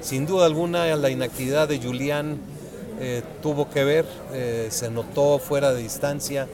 sin 0.00 0.26
duda 0.26 0.46
alguna, 0.46 0.94
la 0.96 1.10
inactividad 1.10 1.68
de 1.68 1.78
Julián 1.78 2.38
eh, 3.00 3.22
tuvo 3.42 3.70
que 3.70 3.84
ver, 3.84 4.06
eh, 4.32 4.68
se 4.70 4.90
notó 4.90 5.38
fuera 5.38 5.72
de 5.72 5.82
distancia, 5.82 6.48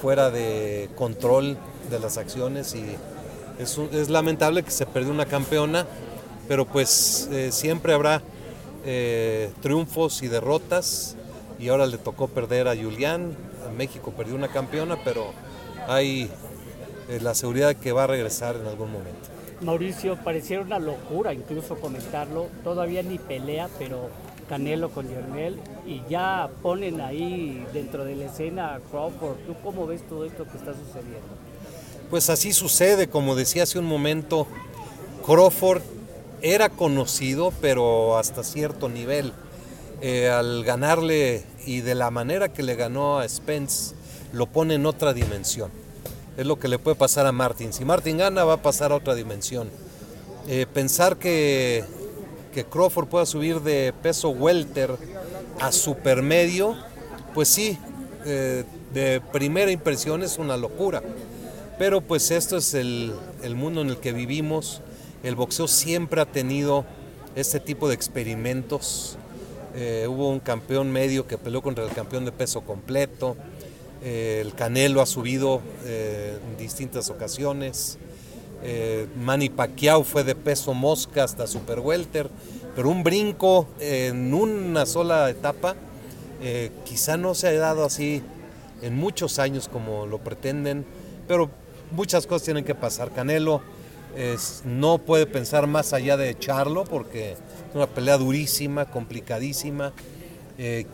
fuera 0.00 0.30
de 0.30 0.88
control 0.94 1.56
de 1.90 1.98
las 1.98 2.16
acciones 2.16 2.74
y 2.74 2.84
es, 3.58 4.08
lamentable 4.08 4.62
que 4.62 4.70
se 4.70 4.86
perdió 4.86 5.10
una 5.10 5.26
campeona, 5.26 5.86
pero 6.46 6.64
pues 6.64 7.28
eh, 7.32 7.50
siempre 7.52 7.92
habrá 7.92 8.22
triunfos 9.60 10.22
y 10.22 10.28
derrotas 10.28 11.14
y 11.58 11.68
ahora 11.68 11.86
le 11.86 11.98
tocó 11.98 12.28
perder 12.28 12.66
a 12.66 12.74
Julián, 12.74 13.36
México 13.76 14.12
perdió 14.16 14.34
una 14.34 14.48
campeona, 14.48 14.96
pero 15.04 15.32
hay 15.86 16.30
la 17.20 17.34
seguridad 17.34 17.68
de 17.68 17.74
que 17.74 17.92
va 17.92 18.04
a 18.04 18.06
regresar 18.06 18.56
en 18.56 18.66
algún 18.66 18.90
momento. 18.90 19.29
Mauricio, 19.60 20.16
pareciera 20.16 20.62
una 20.62 20.78
locura 20.78 21.34
incluso 21.34 21.76
comentarlo, 21.76 22.48
todavía 22.64 23.02
ni 23.02 23.18
pelea, 23.18 23.68
pero 23.78 24.08
Canelo 24.48 24.90
con 24.90 25.06
Lionel 25.06 25.60
y 25.86 26.02
ya 26.08 26.50
ponen 26.62 27.00
ahí 27.00 27.64
dentro 27.72 28.04
de 28.04 28.16
la 28.16 28.24
escena 28.24 28.74
a 28.74 28.80
Crawford. 28.80 29.36
¿Tú 29.46 29.54
cómo 29.62 29.86
ves 29.86 30.02
todo 30.08 30.24
esto 30.24 30.44
que 30.44 30.56
está 30.56 30.72
sucediendo? 30.72 31.28
Pues 32.10 32.30
así 32.30 32.52
sucede, 32.52 33.08
como 33.08 33.36
decía 33.36 33.62
hace 33.62 33.78
un 33.78 33.86
momento, 33.86 34.48
Crawford 35.24 35.82
era 36.42 36.68
conocido, 36.68 37.52
pero 37.60 38.18
hasta 38.18 38.42
cierto 38.42 38.88
nivel. 38.88 39.32
Eh, 40.00 40.30
al 40.30 40.64
ganarle 40.64 41.44
y 41.66 41.82
de 41.82 41.94
la 41.94 42.10
manera 42.10 42.48
que 42.48 42.62
le 42.62 42.74
ganó 42.74 43.18
a 43.18 43.28
Spence, 43.28 43.94
lo 44.32 44.46
pone 44.46 44.74
en 44.74 44.86
otra 44.86 45.12
dimensión. 45.12 45.70
Es 46.40 46.46
lo 46.46 46.58
que 46.58 46.68
le 46.68 46.78
puede 46.78 46.96
pasar 46.96 47.26
a 47.26 47.32
Martin. 47.32 47.70
Si 47.70 47.84
Martin 47.84 48.16
gana, 48.16 48.44
va 48.44 48.54
a 48.54 48.62
pasar 48.62 48.92
a 48.92 48.94
otra 48.94 49.14
dimensión. 49.14 49.68
Eh, 50.48 50.64
pensar 50.72 51.18
que, 51.18 51.84
que 52.54 52.64
Crawford 52.64 53.08
pueda 53.08 53.26
subir 53.26 53.60
de 53.60 53.92
peso 54.02 54.30
welter 54.30 54.96
a 55.60 55.70
supermedio, 55.70 56.78
pues 57.34 57.48
sí, 57.48 57.78
eh, 58.24 58.64
de 58.94 59.20
primera 59.20 59.70
impresión 59.70 60.22
es 60.22 60.38
una 60.38 60.56
locura. 60.56 61.02
Pero 61.78 62.00
pues 62.00 62.30
esto 62.30 62.56
es 62.56 62.72
el, 62.72 63.12
el 63.42 63.54
mundo 63.54 63.82
en 63.82 63.90
el 63.90 63.98
que 63.98 64.14
vivimos. 64.14 64.80
El 65.22 65.34
boxeo 65.34 65.68
siempre 65.68 66.22
ha 66.22 66.24
tenido 66.24 66.86
este 67.34 67.60
tipo 67.60 67.86
de 67.86 67.94
experimentos. 67.96 69.18
Eh, 69.74 70.06
hubo 70.08 70.30
un 70.30 70.40
campeón 70.40 70.90
medio 70.90 71.26
que 71.26 71.36
peleó 71.36 71.60
contra 71.60 71.84
el 71.84 71.90
campeón 71.90 72.24
de 72.24 72.32
peso 72.32 72.62
completo. 72.62 73.36
Eh, 74.02 74.40
el 74.40 74.54
Canelo 74.54 75.02
ha 75.02 75.06
subido 75.06 75.60
eh, 75.84 76.38
en 76.42 76.56
distintas 76.56 77.10
ocasiones. 77.10 77.98
Eh, 78.62 79.06
Manny 79.16 79.48
Pacquiao 79.50 80.04
fue 80.04 80.24
de 80.24 80.34
peso 80.34 80.74
mosca 80.74 81.24
hasta 81.24 81.46
super 81.46 81.80
welter, 81.80 82.30
pero 82.74 82.90
un 82.90 83.02
brinco 83.02 83.66
en 83.78 84.32
una 84.32 84.86
sola 84.86 85.28
etapa 85.30 85.76
eh, 86.42 86.70
quizá 86.84 87.16
no 87.16 87.34
se 87.34 87.48
ha 87.48 87.52
dado 87.58 87.84
así 87.84 88.22
en 88.82 88.96
muchos 88.96 89.38
años 89.38 89.68
como 89.68 90.06
lo 90.06 90.18
pretenden, 90.18 90.86
pero 91.28 91.50
muchas 91.90 92.26
cosas 92.26 92.44
tienen 92.44 92.64
que 92.64 92.74
pasar. 92.74 93.12
Canelo 93.12 93.62
no 94.64 94.98
puede 94.98 95.24
pensar 95.24 95.68
más 95.68 95.92
allá 95.92 96.16
de 96.16 96.30
echarlo 96.30 96.82
porque 96.82 97.32
es 97.32 97.38
una 97.74 97.86
pelea 97.86 98.18
durísima, 98.18 98.86
complicadísima. 98.86 99.92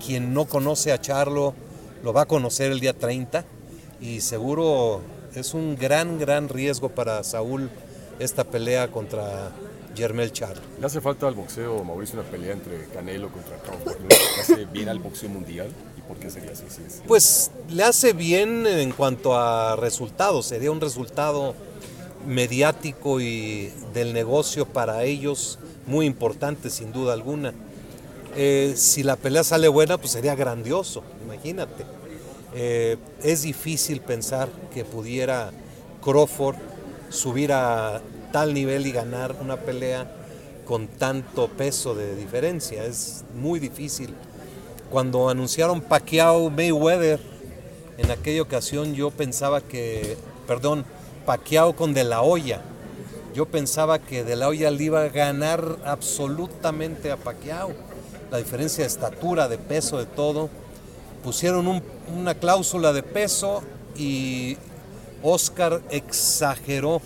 Quien 0.04 0.34
no 0.34 0.44
conoce 0.44 0.92
a 0.92 1.00
Charlo 1.00 1.54
lo 2.02 2.12
va 2.12 2.22
a 2.22 2.26
conocer 2.26 2.72
el 2.72 2.80
día 2.80 2.92
30 2.92 3.44
y 4.00 4.20
seguro 4.20 5.00
es 5.34 5.54
un 5.54 5.76
gran, 5.76 6.18
gran 6.18 6.48
riesgo 6.48 6.88
para 6.88 7.22
Saúl 7.24 7.70
esta 8.18 8.44
pelea 8.44 8.90
contra 8.90 9.52
Germel 9.94 10.32
Charlo. 10.32 10.62
¿Le 10.78 10.86
hace 10.86 11.00
falta 11.00 11.26
al 11.26 11.34
boxeo, 11.34 11.82
Mauricio, 11.84 12.20
una 12.20 12.28
pelea 12.28 12.52
entre 12.52 12.84
Canelo 12.86 13.30
contra 13.30 13.56
Crawford? 13.58 13.96
¿Le 14.08 14.40
hace 14.40 14.64
bien 14.66 14.88
al 14.88 14.98
boxeo 14.98 15.28
mundial? 15.28 15.68
¿Y 15.96 16.00
por 16.02 16.16
qué 16.18 16.30
sería 16.30 16.52
así? 16.52 16.64
Sí, 16.68 16.82
sí. 16.88 17.00
Pues 17.06 17.50
le 17.70 17.82
hace 17.82 18.12
bien 18.12 18.66
en 18.66 18.92
cuanto 18.92 19.36
a 19.36 19.76
resultados, 19.76 20.46
sería 20.46 20.70
un 20.70 20.80
resultado 20.80 21.54
mediático 22.26 23.20
y 23.20 23.72
del 23.94 24.12
negocio 24.12 24.66
para 24.66 25.04
ellos 25.04 25.58
muy 25.86 26.06
importante 26.06 26.70
sin 26.70 26.92
duda 26.92 27.12
alguna. 27.12 27.52
Eh, 28.38 28.74
si 28.76 29.02
la 29.02 29.16
pelea 29.16 29.42
sale 29.42 29.66
buena, 29.66 29.96
pues 29.96 30.12
sería 30.12 30.34
grandioso, 30.34 31.02
imagínate. 31.24 31.86
Eh, 32.54 32.98
es 33.22 33.42
difícil 33.42 34.02
pensar 34.02 34.50
que 34.74 34.84
pudiera 34.84 35.52
Crawford 36.04 36.56
subir 37.08 37.52
a 37.52 38.02
tal 38.32 38.52
nivel 38.52 38.86
y 38.86 38.92
ganar 38.92 39.34
una 39.40 39.56
pelea 39.56 40.12
con 40.66 40.86
tanto 40.86 41.48
peso 41.48 41.94
de 41.94 42.14
diferencia. 42.14 42.84
Es 42.84 43.24
muy 43.34 43.58
difícil. 43.58 44.14
Cuando 44.90 45.30
anunciaron 45.30 45.80
Pacquiao 45.80 46.50
Mayweather, 46.50 47.20
en 47.96 48.10
aquella 48.10 48.42
ocasión 48.42 48.94
yo 48.94 49.10
pensaba 49.10 49.62
que, 49.62 50.18
perdón, 50.46 50.84
Pacquiao 51.24 51.74
con 51.74 51.94
De 51.94 52.04
La 52.04 52.20
Hoya. 52.20 52.60
Yo 53.34 53.46
pensaba 53.46 53.98
que 53.98 54.24
De 54.24 54.36
La 54.36 54.48
Hoya 54.48 54.70
le 54.70 54.84
iba 54.84 55.02
a 55.02 55.08
ganar 55.08 55.78
absolutamente 55.86 57.10
a 57.10 57.16
Pacquiao. 57.16 57.85
La 58.30 58.38
diferencia 58.38 58.82
de 58.84 58.88
estatura, 58.88 59.48
de 59.48 59.58
peso, 59.58 59.98
de 59.98 60.06
todo. 60.06 60.48
Pusieron 61.22 61.66
un- 61.66 61.82
una 62.16 62.34
cláusula 62.34 62.92
de 62.92 63.02
peso 63.02 63.62
y 63.96 64.56
Oscar 65.22 65.80
exageró 65.90 67.00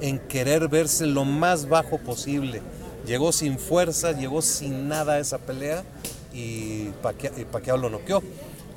en 0.00 0.18
querer 0.18 0.68
verse 0.68 1.06
lo 1.06 1.24
más 1.24 1.68
bajo 1.68 1.98
posible. 1.98 2.62
Llegó 3.06 3.32
sin 3.32 3.58
fuerza, 3.58 4.12
llegó 4.12 4.42
sin 4.42 4.88
nada 4.88 5.14
a 5.14 5.18
esa 5.18 5.38
pelea 5.38 5.82
y 6.32 6.88
Pacquiao, 7.02 7.32
y 7.38 7.44
Pacquiao 7.44 7.76
lo 7.78 7.88
noqueó. 7.90 8.22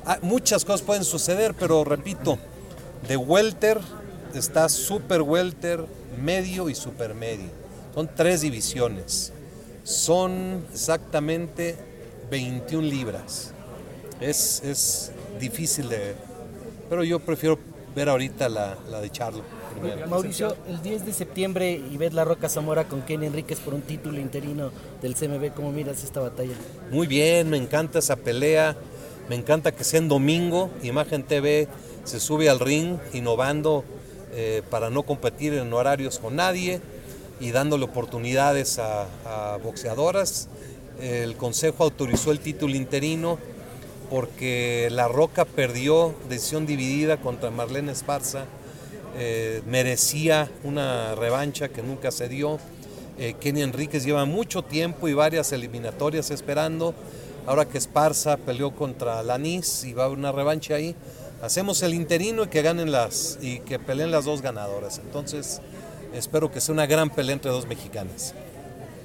Ah, 0.04 0.18
muchas 0.22 0.64
cosas 0.64 0.82
pueden 0.82 1.04
suceder, 1.04 1.54
pero 1.54 1.84
repito, 1.84 2.38
de 3.06 3.16
welter 3.16 3.78
está 4.34 4.68
super 4.68 5.22
welter, 5.22 5.84
medio 6.22 6.68
y 6.68 6.74
super 6.74 7.14
medio. 7.14 7.50
Son 7.94 8.08
tres 8.14 8.40
divisiones. 8.40 9.32
Son 9.84 10.64
exactamente 10.72 11.76
21 12.30 12.86
libras. 12.86 13.52
Es, 14.20 14.62
es 14.62 15.12
difícil 15.40 15.88
de 15.88 15.98
ver. 15.98 16.16
Pero 16.88 17.04
yo 17.04 17.18
prefiero 17.18 17.58
ver 17.94 18.08
ahorita 18.08 18.48
la, 18.48 18.78
la 18.90 19.00
de 19.00 19.10
Charlo. 19.10 19.42
primero. 19.78 20.06
Mauricio, 20.06 20.56
el 20.68 20.80
10 20.82 21.06
de 21.06 21.12
septiembre 21.12 21.72
Ivette 21.72 22.14
La 22.14 22.24
Roca 22.24 22.48
Zamora 22.48 22.84
con 22.84 23.02
Kenny 23.02 23.26
Enríquez 23.26 23.58
por 23.60 23.74
un 23.74 23.82
título 23.82 24.18
interino 24.20 24.70
del 25.00 25.14
CMB. 25.14 25.52
¿Cómo 25.54 25.72
miras 25.72 26.04
esta 26.04 26.20
batalla? 26.20 26.54
Muy 26.90 27.06
bien, 27.06 27.50
me 27.50 27.56
encanta 27.56 27.98
esa 27.98 28.16
pelea. 28.16 28.76
Me 29.28 29.36
encanta 29.36 29.72
que 29.72 29.84
sea 29.84 29.98
en 29.98 30.08
domingo. 30.08 30.70
Imagen 30.82 31.22
TV 31.24 31.68
se 32.04 32.20
sube 32.20 32.48
al 32.48 32.60
ring 32.60 32.98
innovando 33.12 33.84
eh, 34.32 34.62
para 34.70 34.90
no 34.90 35.02
competir 35.02 35.54
en 35.54 35.72
horarios 35.72 36.18
con 36.18 36.36
nadie 36.36 36.80
y 37.42 37.50
dándole 37.50 37.84
oportunidades 37.84 38.78
a, 38.78 39.58
boxeadoras. 39.62 40.48
El 41.00 41.36
Consejo 41.36 41.82
autorizó 41.82 42.30
el 42.30 42.38
título 42.38 42.76
interino 42.76 43.38
porque 44.08 44.88
La 44.92 45.08
Roca 45.08 45.44
perdió 45.44 46.14
decisión 46.28 46.66
dividida 46.66 47.16
contra 47.16 47.50
Marlene 47.50 47.90
Esparza. 47.90 48.44
Eh, 49.18 49.60
merecía 49.66 50.50
una 50.62 51.16
revancha 51.16 51.68
que 51.68 51.82
nunca 51.82 52.12
se 52.12 52.28
dio. 52.28 52.60
Eh, 53.18 53.34
Kenny 53.40 53.62
Enríquez 53.62 54.04
lleva 54.04 54.24
mucho 54.24 54.62
tiempo 54.62 55.08
y 55.08 55.14
varias 55.14 55.50
eliminatorias 55.52 56.30
esperando. 56.30 56.94
Ahora 57.46 57.64
que 57.64 57.78
Esparza 57.78 58.36
peleó 58.36 58.70
contra 58.70 59.20
Lanís 59.24 59.82
y 59.82 59.94
va 59.94 60.04
a 60.04 60.06
haber 60.06 60.18
una 60.18 60.30
revancha 60.30 60.76
ahí, 60.76 60.94
hacemos 61.42 61.82
el 61.82 61.92
interino 61.92 62.44
y 62.44 62.46
que 62.46 62.62
ganen 62.62 62.92
las 62.92 63.38
y 63.42 63.58
que 63.60 63.80
peleen 63.80 64.12
las 64.12 64.26
dos 64.26 64.42
ganadoras. 64.42 65.00
Entonces, 65.04 65.60
espero 66.14 66.50
que 66.50 66.60
sea 66.60 66.72
una 66.72 66.86
gran 66.86 67.10
pelea 67.10 67.34
entre 67.34 67.50
dos 67.50 67.66
mexicanas. 67.66 68.34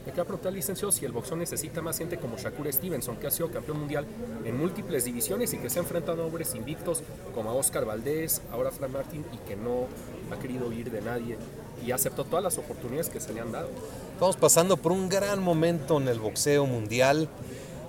Me 0.06 0.14
queda 0.14 0.24
preguntar, 0.24 0.54
licenciado, 0.54 0.92
si 0.92 1.04
el 1.04 1.12
boxeo 1.12 1.36
necesita 1.36 1.82
más 1.82 1.98
gente 1.98 2.18
como 2.18 2.38
Shakur 2.38 2.72
Stevenson, 2.72 3.18
que 3.18 3.28
ha 3.28 3.32
sido 3.32 3.52
campeón 3.52 3.80
mundial 3.80 4.06
en 4.46 4.58
múltiples 4.58 5.04
divisiones 5.04 5.54
y 5.54 5.58
que 5.58 5.70
se 5.70 5.80
ha 5.80 5.82
enfrentado 5.82 6.24
a 6.24 6.26
hombres 6.26 6.56
invictos 6.56 7.04
como 7.36 7.50
a 7.50 7.54
Oscar 7.54 7.84
Valdés, 7.84 8.42
ahora 8.52 8.72
Frank 8.72 8.92
Martin, 8.92 9.26
y 9.34 9.38
que 9.48 9.58
no 9.58 9.88
ha 10.32 10.40
querido 10.40 10.68
huir 10.68 10.92
de 10.92 11.02
nadie 11.02 11.38
y 11.86 11.92
aceptó 11.92 12.24
todas 12.24 12.44
las 12.44 12.58
oportunidades 12.58 13.10
que 13.10 13.20
se 13.20 13.34
le 13.34 13.42
han 13.42 13.52
dado. 13.52 13.70
Estamos 14.14 14.38
pasando 14.38 14.78
por 14.78 14.92
un 14.92 15.10
gran 15.10 15.44
momento 15.44 16.00
en 16.00 16.08
el 16.08 16.20
boxeo 16.20 16.66
mundial. 16.66 17.28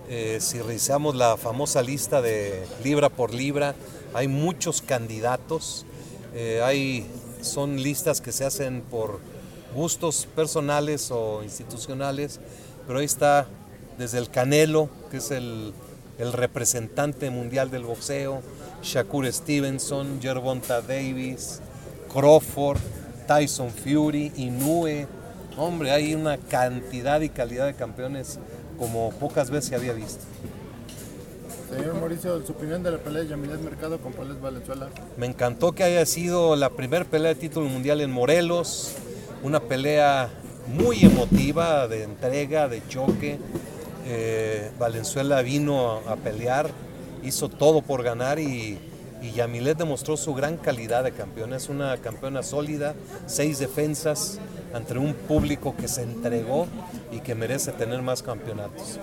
Eh, 0.09 0.39
si 0.41 0.61
revisamos 0.61 1.15
la 1.15 1.37
famosa 1.37 1.83
lista 1.83 2.21
de 2.23 2.67
libra 2.83 3.11
por 3.11 3.33
libra, 3.33 3.75
hay 4.15 4.29
muchos 4.29 4.83
candidatos. 4.83 5.87
Eh, 6.35 6.61
hay, 6.63 7.07
son 7.43 7.83
listas 7.83 8.21
que 8.21 8.33
se 8.33 8.45
hacen 8.45 8.83
por 8.83 9.21
gustos 9.75 10.27
personales 10.35 11.11
o 11.11 11.43
institucionales, 11.43 12.41
pero 12.87 12.99
ahí 12.99 13.05
está 13.05 13.47
desde 13.99 14.19
el 14.19 14.31
Canelo, 14.31 14.89
que 15.11 15.19
es 15.19 15.31
el, 15.31 15.73
el 16.19 16.33
representante 16.33 17.31
mundial 17.31 17.71
del 17.71 17.85
boxeo, 17.85 18.43
Shakur 18.83 19.31
Stevenson, 19.33 20.21
Gervonta 20.21 20.81
Davis, 20.81 21.61
Crawford, 22.13 22.79
Tyson 23.27 23.71
Fury, 23.71 24.33
Inoue. 24.37 25.07
Hombre, 25.57 25.91
hay 25.91 26.15
una 26.15 26.39
cantidad 26.39 27.21
y 27.21 27.29
calidad 27.29 27.67
de 27.67 27.75
campeones 27.75 28.39
como 28.79 29.11
pocas 29.11 29.51
veces 29.51 29.71
se 29.71 29.75
había 29.75 29.93
visto. 29.93 30.25
Señor 31.69 31.95
Mauricio, 32.01 32.45
su 32.47 32.53
opinión 32.53 32.83
de 32.83 32.93
la 32.93 32.99
pelea 32.99 33.23
de 33.23 33.29
Yamilet 33.29 33.61
Mercado 33.61 33.99
con 33.99 34.13
Paulés 34.13 34.41
Valenzuela. 34.41 34.89
Me 35.19 35.27
encantó 35.27 35.73
que 35.73 35.85
haya 35.85 36.07
sido 36.07 36.57
la 36.57 36.71
primera 36.71 37.05
pelea 37.05 37.35
de 37.35 37.35
título 37.35 37.69
mundial 37.69 38.01
en 38.01 38.11
Morelos, 38.11 38.95
una 39.43 39.61
pelea 39.61 40.31
muy 40.67 41.05
emotiva, 41.05 41.87
de 41.87 42.05
entrega, 42.05 42.69
de 42.69 42.87
choque. 42.89 43.39
Eh, 44.07 44.71
Valenzuela 44.79 45.43
vino 45.43 46.01
a, 46.09 46.17
pelear, 46.17 46.71
hizo 47.23 47.51
todo 47.51 47.83
por 47.83 48.03
ganar 48.03 48.39
y, 48.39 48.79
y 49.21 49.33
Yamilet 49.33 49.77
demostró 49.77 50.17
su 50.17 50.35
gran 50.35 50.57
calidad 50.57 51.05
de 51.05 51.13
campeona. 51.13 51.57
Es 51.57 51.69
una 51.69 51.99
campeona 51.99 52.43
sólida, 52.43 52.95
seis 53.27 53.59
defensas 53.59 54.39
ante 54.73 54.97
un 54.97 55.13
público 55.13 55.75
que 55.77 55.87
se 55.87 56.03
entregó 56.03 56.67
y 57.13 57.21
que 57.21 57.35
merece 57.35 57.73
tener 57.73 58.01
más 58.01 58.23
campeonatos. 58.23 58.99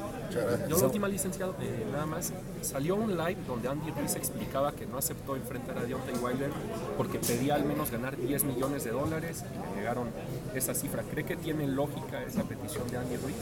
Yo 0.69 0.77
la 0.77 0.85
última 0.85 1.07
licenciado, 1.07 1.55
eh, 1.61 1.85
nada 1.91 2.05
más, 2.05 2.33
salió 2.61 2.95
un 2.95 3.17
live 3.17 3.37
donde 3.47 3.69
Andy 3.69 3.91
Ruiz 3.91 4.15
explicaba 4.15 4.73
que 4.73 4.85
no 4.85 4.97
aceptó 4.97 5.35
enfrentar 5.35 5.77
a 5.77 5.83
Deontay 5.83 6.15
Wilder 6.15 6.51
porque 6.97 7.19
pedía 7.19 7.55
al 7.55 7.63
menos 7.63 7.91
ganar 7.91 8.17
10 8.17 8.43
millones 8.43 8.83
de 8.83 8.91
dólares 8.91 9.43
y 9.43 9.69
le 9.69 9.75
llegaron 9.77 10.09
esa 10.53 10.73
cifra. 10.73 11.03
¿Cree 11.03 11.25
que 11.25 11.37
tiene 11.37 11.67
lógica 11.67 12.21
esa 12.23 12.43
petición 12.43 12.89
de 12.89 12.97
Andy 12.97 13.17
Ruiz? 13.17 13.35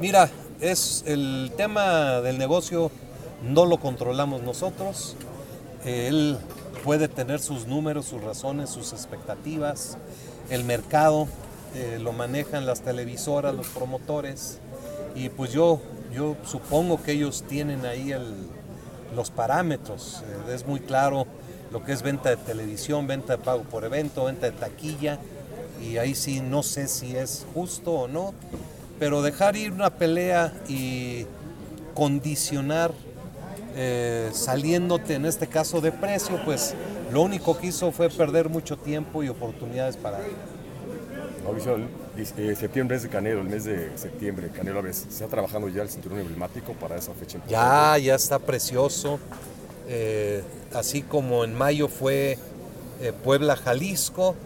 Mira, 0.00 0.30
es 0.60 1.04
el 1.06 1.52
tema 1.56 2.20
del 2.22 2.38
negocio 2.38 2.90
no 3.42 3.66
lo 3.66 3.78
controlamos 3.78 4.42
nosotros. 4.42 5.16
Él 5.84 6.38
puede 6.84 7.08
tener 7.08 7.40
sus 7.40 7.66
números, 7.66 8.06
sus 8.06 8.22
razones, 8.22 8.70
sus 8.70 8.92
expectativas. 8.92 9.96
El 10.50 10.64
mercado 10.64 11.26
eh, 11.74 11.98
lo 12.00 12.12
manejan 12.12 12.66
las 12.66 12.82
televisoras, 12.82 13.54
los 13.54 13.68
promotores. 13.68 14.58
Y 15.14 15.28
pues 15.28 15.52
yo, 15.52 15.80
yo 16.12 16.36
supongo 16.44 17.02
que 17.02 17.12
ellos 17.12 17.44
tienen 17.48 17.84
ahí 17.84 18.12
el, 18.12 18.26
los 19.14 19.30
parámetros. 19.30 20.22
Eh, 20.26 20.54
es 20.54 20.66
muy 20.66 20.80
claro 20.80 21.26
lo 21.72 21.84
que 21.84 21.92
es 21.92 22.02
venta 22.02 22.30
de 22.30 22.36
televisión, 22.36 23.06
venta 23.06 23.36
de 23.36 23.42
pago 23.42 23.62
por 23.62 23.84
evento, 23.84 24.24
venta 24.24 24.46
de 24.46 24.52
taquilla. 24.52 25.18
Y 25.82 25.96
ahí 25.96 26.14
sí 26.14 26.40
no 26.40 26.62
sé 26.62 26.88
si 26.88 27.16
es 27.16 27.46
justo 27.54 27.92
o 27.92 28.08
no. 28.08 28.34
Pero 28.98 29.22
dejar 29.22 29.56
ir 29.56 29.72
una 29.72 29.90
pelea 29.90 30.52
y 30.68 31.26
condicionar 31.94 32.92
eh, 33.76 34.30
saliéndote 34.32 35.14
en 35.14 35.24
este 35.24 35.46
caso 35.46 35.80
de 35.80 35.92
precio, 35.92 36.38
pues 36.44 36.74
lo 37.12 37.22
único 37.22 37.56
que 37.56 37.68
hizo 37.68 37.92
fue 37.92 38.10
perder 38.10 38.48
mucho 38.48 38.76
tiempo 38.76 39.22
y 39.22 39.28
oportunidades 39.28 39.96
para. 39.96 40.18
Mauricio, 41.44 41.76
eh, 42.16 42.54
septiembre 42.56 42.96
es 42.96 43.02
de 43.02 43.08
Canelo, 43.08 43.40
el 43.40 43.48
mes 43.48 43.64
de 43.64 43.96
septiembre, 43.96 44.50
Canelo 44.54 44.78
Álvarez, 44.78 45.06
¿se 45.08 45.08
está 45.08 45.26
trabajando 45.26 45.68
ya 45.68 45.82
el 45.82 45.88
cinturón 45.88 46.18
emblemático 46.18 46.74
para 46.74 46.96
esa 46.96 47.12
fecha? 47.14 47.38
Ya, 47.48 47.96
ya 47.98 48.14
está 48.14 48.38
precioso. 48.38 49.18
Eh, 49.88 50.42
así 50.74 51.02
como 51.02 51.44
en 51.44 51.54
mayo 51.54 51.88
fue 51.88 52.38
eh, 53.00 53.12
Puebla, 53.24 53.56
Jalisco, 53.56 54.36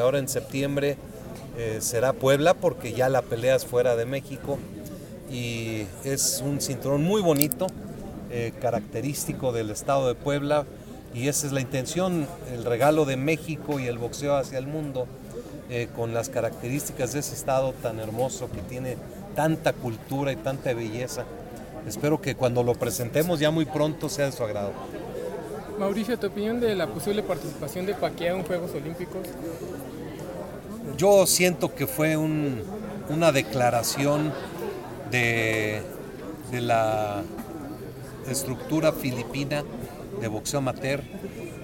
ahora 0.00 0.18
en 0.18 0.28
septiembre 0.28 0.96
será 1.80 2.14
Puebla 2.14 2.54
porque 2.54 2.94
ya 2.94 3.10
la 3.10 3.20
pelea 3.20 3.54
es 3.54 3.66
fuera 3.66 3.94
de 3.94 4.06
México 4.06 4.58
y 5.30 5.84
es 6.04 6.42
un 6.42 6.60
cinturón 6.60 7.04
muy 7.04 7.20
bonito, 7.20 7.66
característico 8.62 9.52
del 9.52 9.70
estado 9.70 10.08
de 10.08 10.14
Puebla 10.14 10.64
y 11.12 11.28
esa 11.28 11.46
es 11.46 11.52
la 11.52 11.60
intención, 11.60 12.26
el 12.52 12.64
regalo 12.64 13.04
de 13.04 13.16
México 13.16 13.78
y 13.78 13.88
el 13.88 13.98
boxeo 13.98 14.36
hacia 14.36 14.58
el 14.58 14.66
mundo 14.66 15.06
eh, 15.70 15.88
con 15.94 16.12
las 16.12 16.28
características 16.28 17.12
de 17.12 17.20
ese 17.20 17.34
estado 17.34 17.72
tan 17.72 18.00
hermoso 18.00 18.50
que 18.50 18.60
tiene 18.60 18.96
tanta 19.34 19.72
cultura 19.72 20.32
y 20.32 20.36
tanta 20.36 20.74
belleza. 20.74 21.24
Espero 21.86 22.20
que 22.20 22.34
cuando 22.34 22.62
lo 22.62 22.74
presentemos 22.74 23.40
ya 23.40 23.50
muy 23.50 23.64
pronto 23.64 24.08
sea 24.08 24.26
de 24.26 24.32
su 24.32 24.42
agrado. 24.42 24.72
Mauricio, 25.78 26.18
¿tu 26.18 26.26
opinión 26.26 26.60
de 26.60 26.74
la 26.74 26.86
posible 26.88 27.22
participación 27.22 27.86
de 27.86 27.94
Pacquiao 27.94 28.36
en 28.36 28.44
Juegos 28.44 28.72
Olímpicos? 28.74 29.28
Yo 30.98 31.26
siento 31.26 31.74
que 31.74 31.86
fue 31.86 32.16
un, 32.16 32.62
una 33.08 33.32
declaración 33.32 34.32
de, 35.10 35.80
de 36.50 36.60
la 36.60 37.22
estructura 38.28 38.92
filipina 38.92 39.64
de 40.20 40.28
boxeo 40.28 40.58
amateur. 40.58 41.00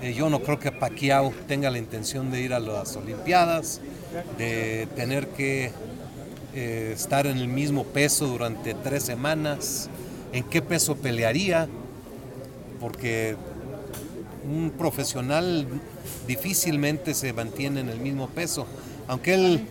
Eh, 0.00 0.14
yo 0.14 0.30
no 0.30 0.40
creo 0.40 0.58
que 0.58 0.72
Pacquiao 0.72 1.32
tenga 1.46 1.70
la 1.70 1.78
intención 1.78 2.30
de 2.30 2.40
ir 2.40 2.54
a 2.54 2.60
las 2.60 2.96
Olimpiadas, 2.96 3.80
de 4.38 4.88
tener 4.96 5.28
que 5.28 5.72
eh, 6.54 6.92
estar 6.94 7.26
en 7.26 7.38
el 7.38 7.48
mismo 7.48 7.84
peso 7.84 8.26
durante 8.26 8.74
tres 8.74 9.02
semanas. 9.02 9.90
¿En 10.32 10.44
qué 10.44 10.62
peso 10.62 10.96
pelearía? 10.96 11.68
Porque 12.80 13.36
un 14.44 14.70
profesional 14.70 15.66
difícilmente 16.26 17.14
se 17.14 17.32
mantiene 17.32 17.80
en 17.80 17.88
el 17.88 18.00
mismo 18.00 18.28
peso. 18.28 18.66
Aunque 19.08 19.34
él 19.34 19.66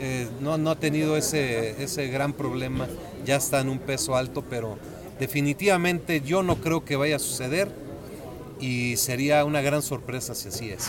eh, 0.00 0.28
no, 0.40 0.58
no, 0.58 0.70
ha 0.70 0.76
tenido 0.76 1.16
ese, 1.16 1.82
ese 1.82 2.08
gran 2.08 2.32
problema, 2.32 2.88
ya 3.24 3.36
está 3.36 3.60
en 3.60 3.68
un 3.68 3.78
peso 3.78 4.16
alto, 4.16 4.42
pero 4.42 4.78
definitivamente 5.18 6.20
yo 6.20 6.42
no 6.42 6.56
creo 6.56 6.84
que 6.84 6.96
vaya 6.96 7.16
a 7.16 7.20
suceder 7.20 7.68
y 8.60 8.96
sería 8.96 9.44
una 9.44 9.60
gran 9.60 9.82
sorpresa 9.82 10.34
si 10.34 10.48
así 10.48 10.70
es. 10.70 10.88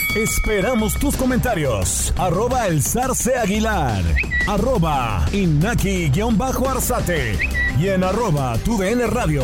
Esperamos 0.15 0.99
tus 0.99 1.15
comentarios. 1.15 2.13
Arroba 2.17 2.67
el 2.67 2.81
aguilar. 3.37 4.03
Arroba 4.45 5.25
inaki-arzate. 5.31 6.19
Y 7.79 7.87
en 7.87 8.03
arroba 8.03 8.57
tu 8.57 8.77
radio. 8.77 9.43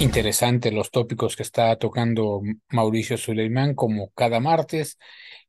Interesante 0.00 0.72
los 0.72 0.90
tópicos 0.90 1.36
que 1.36 1.44
está 1.44 1.76
tocando 1.76 2.42
Mauricio 2.70 3.16
Suleimán 3.16 3.76
como 3.76 4.10
cada 4.10 4.40
martes. 4.40 4.98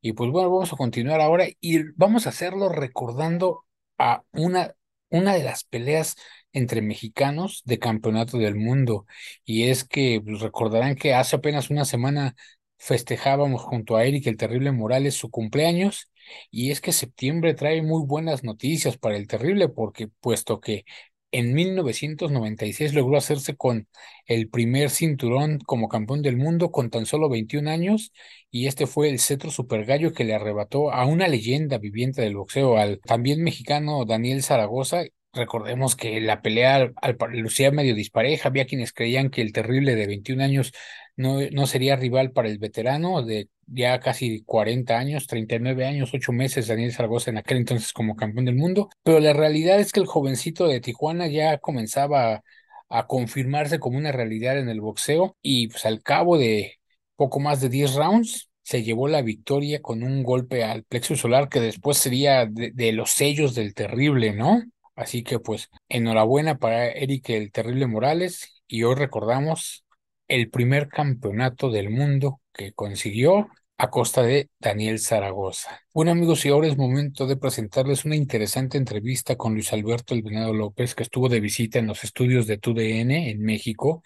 Y 0.00 0.12
pues 0.12 0.30
bueno, 0.30 0.52
vamos 0.52 0.72
a 0.72 0.76
continuar 0.76 1.20
ahora 1.20 1.46
y 1.60 1.82
vamos 1.96 2.26
a 2.26 2.30
hacerlo 2.30 2.68
recordando 2.68 3.64
a 3.98 4.22
una, 4.30 4.76
una 5.10 5.34
de 5.34 5.42
las 5.42 5.64
peleas 5.64 6.14
entre 6.52 6.80
mexicanos 6.80 7.62
de 7.64 7.80
campeonato 7.80 8.38
del 8.38 8.54
mundo. 8.54 9.06
Y 9.44 9.64
es 9.64 9.82
que 9.82 10.22
pues, 10.24 10.40
recordarán 10.40 10.94
que 10.94 11.12
hace 11.12 11.36
apenas 11.36 11.68
una 11.68 11.84
semana 11.84 12.36
festejábamos 12.78 13.62
junto 13.62 13.96
a 13.96 14.04
Eric 14.04 14.26
el 14.26 14.36
Terrible 14.36 14.72
Morales 14.72 15.14
su 15.14 15.30
cumpleaños. 15.30 16.10
Y 16.50 16.70
es 16.70 16.80
que 16.80 16.92
septiembre 16.92 17.54
trae 17.54 17.82
muy 17.82 18.04
buenas 18.06 18.44
noticias 18.44 18.96
para 18.96 19.16
el 19.16 19.26
Terrible, 19.26 19.68
porque 19.68 20.08
puesto 20.08 20.60
que 20.60 20.84
en 21.32 21.52
1996 21.52 22.94
logró 22.94 23.16
hacerse 23.18 23.56
con 23.56 23.88
el 24.26 24.48
primer 24.48 24.88
cinturón 24.90 25.58
como 25.58 25.88
campeón 25.88 26.22
del 26.22 26.36
mundo 26.36 26.70
con 26.70 26.90
tan 26.90 27.06
solo 27.06 27.28
21 27.28 27.68
años 27.68 28.12
y 28.52 28.68
este 28.68 28.86
fue 28.86 29.08
el 29.10 29.18
cetro 29.18 29.50
super 29.50 29.84
gallo 29.84 30.12
que 30.12 30.22
le 30.24 30.34
arrebató 30.34 30.92
a 30.92 31.04
una 31.06 31.26
leyenda 31.26 31.78
viviente 31.78 32.22
del 32.22 32.36
boxeo, 32.36 32.76
al 32.78 33.00
también 33.00 33.42
mexicano 33.42 34.04
Daniel 34.04 34.44
Zaragoza. 34.44 35.02
Recordemos 35.34 35.96
que 35.96 36.20
la 36.20 36.42
pelea 36.42 36.76
al, 36.76 36.94
al, 37.00 37.16
lucía 37.38 37.70
medio 37.70 37.94
dispareja, 37.94 38.48
había 38.48 38.66
quienes 38.66 38.92
creían 38.92 39.30
que 39.30 39.42
el 39.42 39.52
terrible 39.52 39.94
de 39.94 40.06
21 40.06 40.42
años 40.42 40.72
no, 41.16 41.38
no 41.52 41.66
sería 41.66 41.96
rival 41.96 42.32
para 42.32 42.48
el 42.48 42.58
veterano 42.58 43.22
de 43.22 43.48
ya 43.66 44.00
casi 44.00 44.42
40 44.44 44.96
años, 44.98 45.26
39 45.26 45.86
años, 45.86 46.12
8 46.12 46.32
meses, 46.32 46.68
Daniel 46.68 46.92
Zaragoza 46.92 47.30
en 47.30 47.38
aquel 47.38 47.58
entonces 47.58 47.92
como 47.92 48.16
campeón 48.16 48.44
del 48.44 48.56
mundo, 48.56 48.90
pero 49.02 49.20
la 49.20 49.32
realidad 49.32 49.80
es 49.80 49.92
que 49.92 50.00
el 50.00 50.06
jovencito 50.06 50.66
de 50.66 50.80
Tijuana 50.80 51.26
ya 51.28 51.58
comenzaba 51.58 52.42
a, 52.88 53.06
confirmarse 53.06 53.78
como 53.80 53.98
una 53.98 54.12
realidad 54.12 54.58
en 54.58 54.68
el 54.68 54.80
boxeo 54.80 55.36
y 55.42 55.68
pues 55.68 55.84
al 55.86 56.02
cabo 56.02 56.38
de 56.38 56.78
poco 57.16 57.40
más 57.40 57.60
de 57.60 57.68
10 57.68 57.94
rounds 57.94 58.50
se 58.62 58.82
llevó 58.82 59.08
la 59.08 59.22
victoria 59.22 59.82
con 59.82 60.02
un 60.02 60.22
golpe 60.22 60.64
al 60.64 60.84
plexo 60.84 61.16
solar 61.16 61.48
que 61.48 61.60
después 61.60 61.98
sería 61.98 62.46
de 62.46 62.92
los 62.92 63.10
sellos 63.10 63.54
del 63.54 63.74
terrible, 63.74 64.32
¿no? 64.32 64.62
Así 64.96 65.22
que 65.24 65.38
pues 65.40 65.70
enhorabuena 65.88 66.58
para 66.58 66.86
Eric 66.88 67.30
el 67.30 67.50
Terrible 67.52 67.86
Morales 67.86 68.62
y 68.68 68.84
hoy 68.84 68.94
recordamos 68.94 69.84
el 70.28 70.50
primer 70.50 70.88
campeonato 70.88 71.70
del 71.70 71.90
mundo 71.90 72.40
que 72.52 72.72
consiguió 72.72 73.48
a 73.76 73.90
costa 73.90 74.22
de 74.22 74.50
Daniel 74.58 74.98
Zaragoza. 74.98 75.80
Bueno 75.92 76.12
amigos 76.12 76.44
y 76.44 76.48
ahora 76.48 76.68
es 76.68 76.76
momento 76.76 77.26
de 77.26 77.36
presentarles 77.36 78.04
una 78.04 78.16
interesante 78.16 78.78
entrevista 78.78 79.36
con 79.36 79.54
Luis 79.54 79.72
Alberto 79.72 80.14
El 80.14 80.22
Venado 80.22 80.52
López 80.52 80.94
que 80.94 81.02
estuvo 81.02 81.28
de 81.28 81.40
visita 81.40 81.78
en 81.78 81.88
los 81.88 82.04
estudios 82.04 82.46
de 82.46 82.58
TUDN 82.58 83.10
en 83.10 83.40
México 83.42 84.02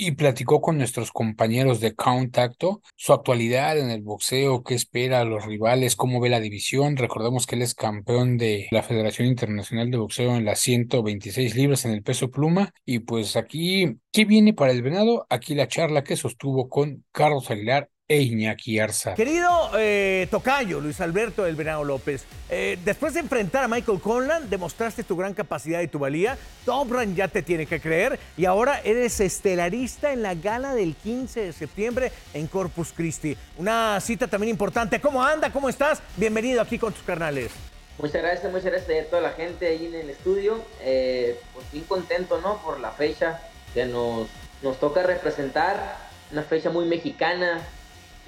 y 0.00 0.12
platicó 0.12 0.60
con 0.60 0.78
nuestros 0.78 1.10
compañeros 1.10 1.80
de 1.80 1.94
Contacto 1.94 2.82
su 2.94 3.12
actualidad 3.12 3.78
en 3.78 3.90
el 3.90 4.02
boxeo, 4.02 4.62
qué 4.62 4.74
espera 4.74 5.20
a 5.20 5.24
los 5.24 5.44
rivales, 5.44 5.96
cómo 5.96 6.20
ve 6.20 6.28
la 6.28 6.38
división. 6.38 6.96
Recordemos 6.96 7.46
que 7.46 7.56
él 7.56 7.62
es 7.62 7.74
campeón 7.74 8.38
de 8.38 8.68
la 8.70 8.84
Federación 8.84 9.26
Internacional 9.26 9.90
de 9.90 9.96
Boxeo 9.96 10.36
en 10.36 10.44
las 10.44 10.60
126 10.60 11.56
libras 11.56 11.84
en 11.84 11.92
el 11.92 12.04
peso 12.04 12.30
pluma. 12.30 12.72
Y 12.84 13.00
pues 13.00 13.34
aquí, 13.34 13.98
¿qué 14.12 14.24
viene 14.24 14.54
para 14.54 14.70
el 14.70 14.82
venado? 14.82 15.26
Aquí 15.30 15.56
la 15.56 15.66
charla 15.66 16.04
que 16.04 16.16
sostuvo 16.16 16.68
con 16.68 17.04
Carlos 17.10 17.50
Aguilar 17.50 17.90
e 18.10 18.22
Iñaki 18.22 18.78
Arza. 18.80 19.14
Querido 19.14 19.70
eh, 19.76 20.26
Tocayo, 20.30 20.80
Luis 20.80 20.98
Alberto 21.02 21.44
del 21.44 21.56
Venado 21.56 21.84
López, 21.84 22.24
eh, 22.48 22.78
después 22.82 23.12
de 23.12 23.20
enfrentar 23.20 23.64
a 23.64 23.68
Michael 23.68 24.00
Conlan, 24.00 24.48
demostraste 24.48 25.04
tu 25.04 25.14
gran 25.14 25.34
capacidad 25.34 25.82
y 25.82 25.88
tu 25.88 25.98
valía. 25.98 26.38
Top 26.64 26.90
Rank 26.90 27.14
ya 27.14 27.28
te 27.28 27.42
tiene 27.42 27.66
que 27.66 27.80
creer 27.80 28.18
y 28.38 28.46
ahora 28.46 28.80
eres 28.82 29.20
estelarista 29.20 30.10
en 30.10 30.22
la 30.22 30.34
gala 30.34 30.74
del 30.74 30.94
15 30.94 31.40
de 31.42 31.52
septiembre 31.52 32.10
en 32.32 32.46
Corpus 32.46 32.94
Christi. 32.96 33.36
Una 33.58 34.00
cita 34.00 34.26
también 34.26 34.52
importante. 34.52 35.02
¿Cómo 35.02 35.22
anda? 35.22 35.52
¿Cómo 35.52 35.68
estás? 35.68 36.00
Bienvenido 36.16 36.62
aquí 36.62 36.78
con 36.78 36.94
tus 36.94 37.02
carnales. 37.02 37.50
Muchas 37.98 38.22
gracias, 38.22 38.50
muchas 38.50 38.72
gracias 38.72 39.06
a 39.06 39.10
toda 39.10 39.20
la 39.20 39.32
gente 39.32 39.66
ahí 39.66 39.84
en 39.84 39.94
el 39.94 40.08
estudio. 40.08 40.64
Eh, 40.80 41.38
pues 41.52 41.70
bien 41.72 41.84
contento, 41.84 42.40
¿no? 42.40 42.56
Por 42.62 42.80
la 42.80 42.92
fecha 42.92 43.42
que 43.74 43.84
nos, 43.84 44.28
nos 44.62 44.80
toca 44.80 45.02
representar. 45.02 46.08
Una 46.32 46.42
fecha 46.42 46.70
muy 46.70 46.86
mexicana, 46.86 47.60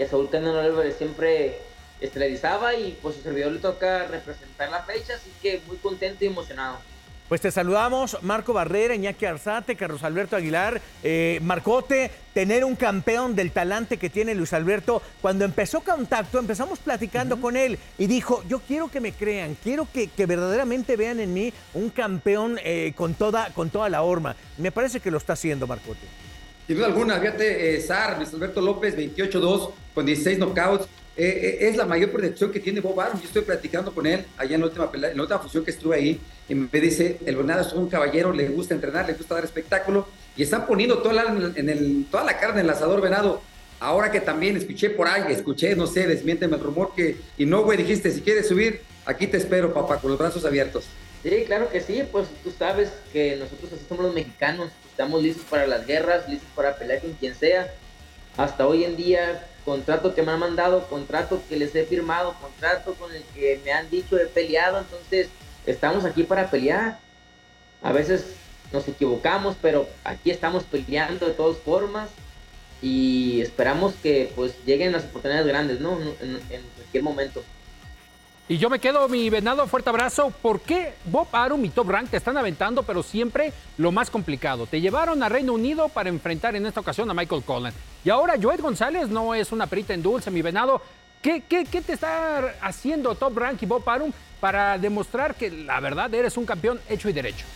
y 0.01 0.03
a 0.03 0.09
Saúl 0.09 0.31
Canelo 0.31 0.59
Álvarez 0.59 0.97
siempre 0.97 1.59
estelarizaba 2.01 2.75
y 2.75 2.99
pues 3.03 3.17
su 3.17 3.23
servidor 3.23 3.53
le 3.53 3.59
toca 3.59 4.07
representar 4.07 4.71
la 4.71 4.83
fecha, 4.83 5.13
así 5.15 5.31
que 5.43 5.61
muy 5.67 5.77
contento 5.77 6.25
y 6.25 6.29
emocionado. 6.29 6.79
Pues 7.29 7.43
te 7.43 7.51
saludamos, 7.51 8.17
Marco 8.23 8.55
Barrera, 8.55 8.95
Iñaki 8.95 9.27
Arzate, 9.27 9.77
Carlos 9.77 10.03
Alberto 10.03 10.37
Aguilar, 10.37 10.81
eh, 11.03 11.39
Marcote, 11.43 12.11
tener 12.33 12.65
un 12.65 12.77
campeón 12.77 13.37
del 13.37 13.53
talante 13.53 13.99
que 13.99 14.09
tiene 14.09 14.35
Luis 14.35 14.55
Alberto. 14.55 15.03
Cuando 15.21 15.45
empezó 15.45 15.83
Contacto, 15.83 16.39
empezamos 16.39 16.79
platicando 16.79 17.35
uh 17.35 17.39
-huh. 17.39 17.43
con 17.43 17.57
él 17.59 17.79
y 17.99 18.07
dijo, 18.07 18.43
yo 18.49 18.61
quiero 18.67 18.91
que 18.91 19.01
me 19.01 19.13
crean, 19.13 19.55
quiero 19.63 19.87
que, 19.93 20.09
que 20.09 20.25
verdaderamente 20.25 20.97
vean 20.97 21.21
en 21.21 21.35
mí 21.35 21.53
un 21.75 21.91
campeón 21.91 22.59
eh, 22.65 22.95
con, 22.97 23.13
toda, 23.13 23.53
con 23.53 23.69
toda 23.69 23.91
la 23.91 24.01
horma. 24.01 24.35
Me 24.57 24.73
parece 24.73 24.99
que 24.99 25.11
lo 25.11 25.19
está 25.19 25.35
haciendo, 25.35 25.67
Marcote. 25.67 26.07
Sin 26.71 26.77
duda 26.77 26.87
alguna, 26.87 27.19
fíjate, 27.19 27.75
eh, 27.75 27.81
Sar, 27.81 28.17
Luis 28.17 28.33
Alberto 28.33 28.61
López, 28.61 28.97
28-2, 28.97 29.73
con 29.95 30.07
16 30.07 30.39
knockouts. 30.39 30.87
Eh, 31.17 31.59
eh, 31.61 31.69
es 31.69 31.77
la 31.77 31.85
mayor 31.85 32.11
proyección 32.11 32.51
que 32.51 32.61
tiene 32.61 32.81
Bob 32.81 32.99
Arum. 33.01 33.21
Yo 33.21 33.27
estoy 33.27 33.43
platicando 33.43 33.93
con 33.93 34.07
él 34.07 34.25
allá 34.39 34.55
en 34.55 34.61
la 34.61 34.67
última, 34.67 34.91
en 34.93 35.41
fusión 35.41 35.65
que 35.65 35.71
estuve 35.71 35.97
ahí. 35.97 36.21
Y 36.49 36.55
me 36.55 36.69
dice: 36.81 37.19
el 37.27 37.37
Bernardo 37.37 37.67
es 37.67 37.73
un 37.73 37.89
caballero, 37.89 38.33
le 38.33 38.49
gusta 38.49 38.75
entrenar, 38.75 39.07
le 39.07 39.15
gusta 39.15 39.35
dar 39.35 39.45
espectáculo. 39.45 40.07
Y 40.37 40.43
están 40.43 40.67
poniendo 40.67 40.99
toda 40.99 41.15
la, 41.15 41.53
toda 42.11 42.25
la 42.25 42.39
carne 42.39 42.61
en 42.61 42.67
el 42.67 42.71
asador 42.71 43.01
venado. 43.01 43.43
Ahora 43.81 44.11
que 44.11 44.21
también 44.21 44.57
escuché 44.57 44.91
por 44.91 45.09
ahí, 45.09 45.33
escuché, 45.33 45.75
no 45.75 45.87
sé, 45.87 46.07
desmiénteme 46.07 46.57
el 46.57 46.63
rumor 46.63 46.93
que. 46.95 47.17
Y 47.37 47.47
no, 47.47 47.65
güey, 47.65 47.79
dijiste: 47.79 48.11
si 48.11 48.21
quieres 48.21 48.49
subir, 48.49 48.81
aquí 49.05 49.27
te 49.27 49.37
espero, 49.37 49.75
papá, 49.75 49.99
con 49.99 50.11
los 50.11 50.19
brazos 50.19 50.45
abiertos. 50.45 50.85
Sí, 51.23 51.45
claro 51.47 51.71
que 51.71 51.83
sí, 51.83 52.03
pues 52.11 52.29
tú 52.43 52.51
sabes 52.51 52.91
que 53.13 53.37
nosotros 53.37 53.71
así 53.75 53.85
somos 53.87 54.07
los 54.07 54.15
mexicanos, 54.15 54.71
estamos 54.91 55.23
listos 55.23 55.45
para 55.51 55.67
las 55.67 55.87
guerras, 55.87 56.27
listos 56.29 56.49
para 56.55 56.77
pelear 56.77 57.03
con 57.03 57.13
quien 57.13 57.35
sea. 57.35 57.71
Hasta 58.39 58.67
hoy 58.67 58.85
en 58.85 58.97
día, 58.97 59.47
contrato 59.65 60.15
que 60.15 60.23
me 60.23 60.33
han 60.33 60.39
mandado, 60.39 60.89
contrato 60.89 61.43
que 61.49 61.57
les 61.57 61.75
he 61.75 61.85
firmado, 61.85 62.35
contrato 62.41 62.95
con 62.95 63.15
el 63.15 63.23
que 63.35 63.61
me 63.65 63.73
han 63.73 63.89
dicho 63.91 64.19
he 64.19 64.27
peleado, 64.27 64.79
entonces 64.79 65.29
estamos 65.67 66.05
aquí 66.05 66.23
para 66.23 66.51
pelear. 66.51 66.99
A 67.83 67.93
veces 67.93 68.27
nos 68.73 68.87
equivocamos, 68.89 69.57
pero 69.61 69.89
aquí 70.05 70.31
estamos 70.31 70.65
peleando 70.65 71.27
de 71.27 71.33
todas 71.33 71.59
formas 71.59 72.09
y 72.83 73.41
esperamos 73.41 73.95
que 74.03 74.33
pues 74.35 74.55
lleguen 74.65 74.93
las 74.93 75.05
oportunidades 75.05 75.47
grandes, 75.47 75.81
¿no? 75.81 76.01
En, 76.01 76.41
en 76.51 76.63
cualquier 76.77 77.03
momento. 77.03 77.43
Y 78.51 78.59
yo 78.59 78.69
me 78.69 78.81
quedo, 78.81 79.09
mi 79.09 79.31
venado, 79.31 79.65
fuerte 79.69 79.91
abrazo. 79.91 80.33
¿Por 80.43 80.61
qué 80.61 80.95
Bob 81.05 81.29
Arum 81.31 81.65
y 81.65 81.69
Top 81.69 81.89
Rank 81.89 82.11
te 82.11 82.17
están 82.17 82.37
aventando, 82.37 82.83
pero 82.83 83.01
siempre 83.01 83.53
lo 83.79 83.93
más 83.93 84.11
complicado? 84.11 84.67
Te 84.67 84.81
llevaron 84.81 85.23
a 85.23 85.29
Reino 85.29 85.53
Unido 85.53 85.89
para 85.89 86.09
enfrentar 86.09 86.57
en 86.57 86.67
esta 86.67 86.81
ocasión 86.81 87.09
a 87.09 87.15
Michael 87.15 87.45
Collins. 87.45 87.77
Y 88.05 88.11
ahora 88.11 88.35
Joed 88.43 88.59
González 88.59 89.07
no 89.07 89.37
es 89.37 89.53
una 89.53 89.69
perita 89.69 89.95
en 89.95 90.03
dulce, 90.03 90.33
mi 90.33 90.43
venado. 90.43 90.83
¿Qué, 91.23 91.45
qué, 91.49 91.65
qué 91.65 91.81
te 91.81 91.93
está 91.93 92.57
haciendo 92.61 93.15
Top 93.15 93.39
Rank 93.39 93.63
y 93.63 93.67
Bob 93.67 93.89
Arum 93.89 94.11
para 94.41 94.79
demostrar 94.79 95.37
que 95.37 95.49
la 95.49 95.79
verdad 95.79 96.13
eres 96.13 96.37
un 96.37 96.45
campeón 96.45 96.81
hecho 96.89 97.09
y 97.09 97.13
derecho? 97.13 97.47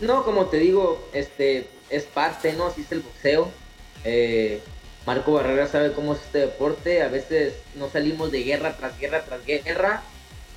No, 0.00 0.24
como 0.24 0.46
te 0.46 0.56
digo, 0.56 1.08
este 1.12 1.70
es 1.88 2.02
parte, 2.02 2.52
¿no? 2.54 2.66
Así 2.66 2.84
el 2.90 2.98
boxeo. 2.98 3.48
Eh, 4.02 4.60
Marco 5.06 5.32
Barrera 5.32 5.66
sabe 5.66 5.92
cómo 5.92 6.14
es 6.14 6.20
este 6.20 6.38
deporte. 6.38 7.02
A 7.02 7.08
veces 7.08 7.54
no 7.74 7.88
salimos 7.88 8.32
de 8.32 8.42
guerra 8.42 8.76
tras 8.76 8.98
guerra 8.98 9.24
tras 9.24 9.44
guerra. 9.44 10.02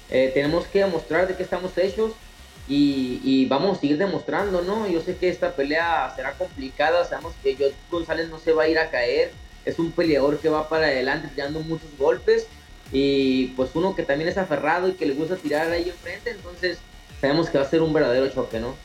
Eh, 0.09 0.31
tenemos 0.33 0.65
que 0.67 0.79
demostrar 0.79 1.27
de 1.27 1.35
qué 1.35 1.43
estamos 1.43 1.77
hechos 1.77 2.13
y, 2.69 3.45
vamos 3.47 3.77
a 3.77 3.81
seguir 3.81 3.97
demostrando, 3.97 4.61
¿no? 4.61 4.87
Yo 4.87 5.01
sé 5.01 5.15
que 5.15 5.29
esta 5.29 5.55
pelea 5.55 6.11
será 6.15 6.33
complicada. 6.33 7.05
Sabemos 7.05 7.33
que 7.41 7.55
Joe 7.55 7.73
González 7.89 8.29
no 8.29 8.39
se 8.39 8.51
va 8.51 8.63
a 8.63 8.67
ir 8.67 8.79
a 8.79 8.89
caer. 8.89 9.31
Es 9.65 9.79
un 9.79 9.91
peleador 9.91 10.39
que 10.39 10.49
va 10.49 10.69
para 10.69 10.87
adelante 10.87 11.29
tirando 11.33 11.59
muchos 11.61 11.89
golpes. 11.97 12.47
Y 12.91 13.47
pues 13.47 13.71
uno 13.73 13.95
que 13.95 14.03
también 14.03 14.29
es 14.29 14.37
aferrado 14.37 14.87
y 14.87 14.93
que 14.93 15.05
le 15.05 15.13
gusta 15.13 15.35
tirar 15.35 15.69
ahí 15.71 15.89
enfrente. 15.89 16.31
Entonces 16.31 16.79
sabemos 17.19 17.49
que 17.49 17.57
va 17.57 17.65
a 17.65 17.69
ser 17.69 17.81
un 17.81 17.93
verdadero 17.93 18.29
choque, 18.29 18.59
¿no? 18.59 18.75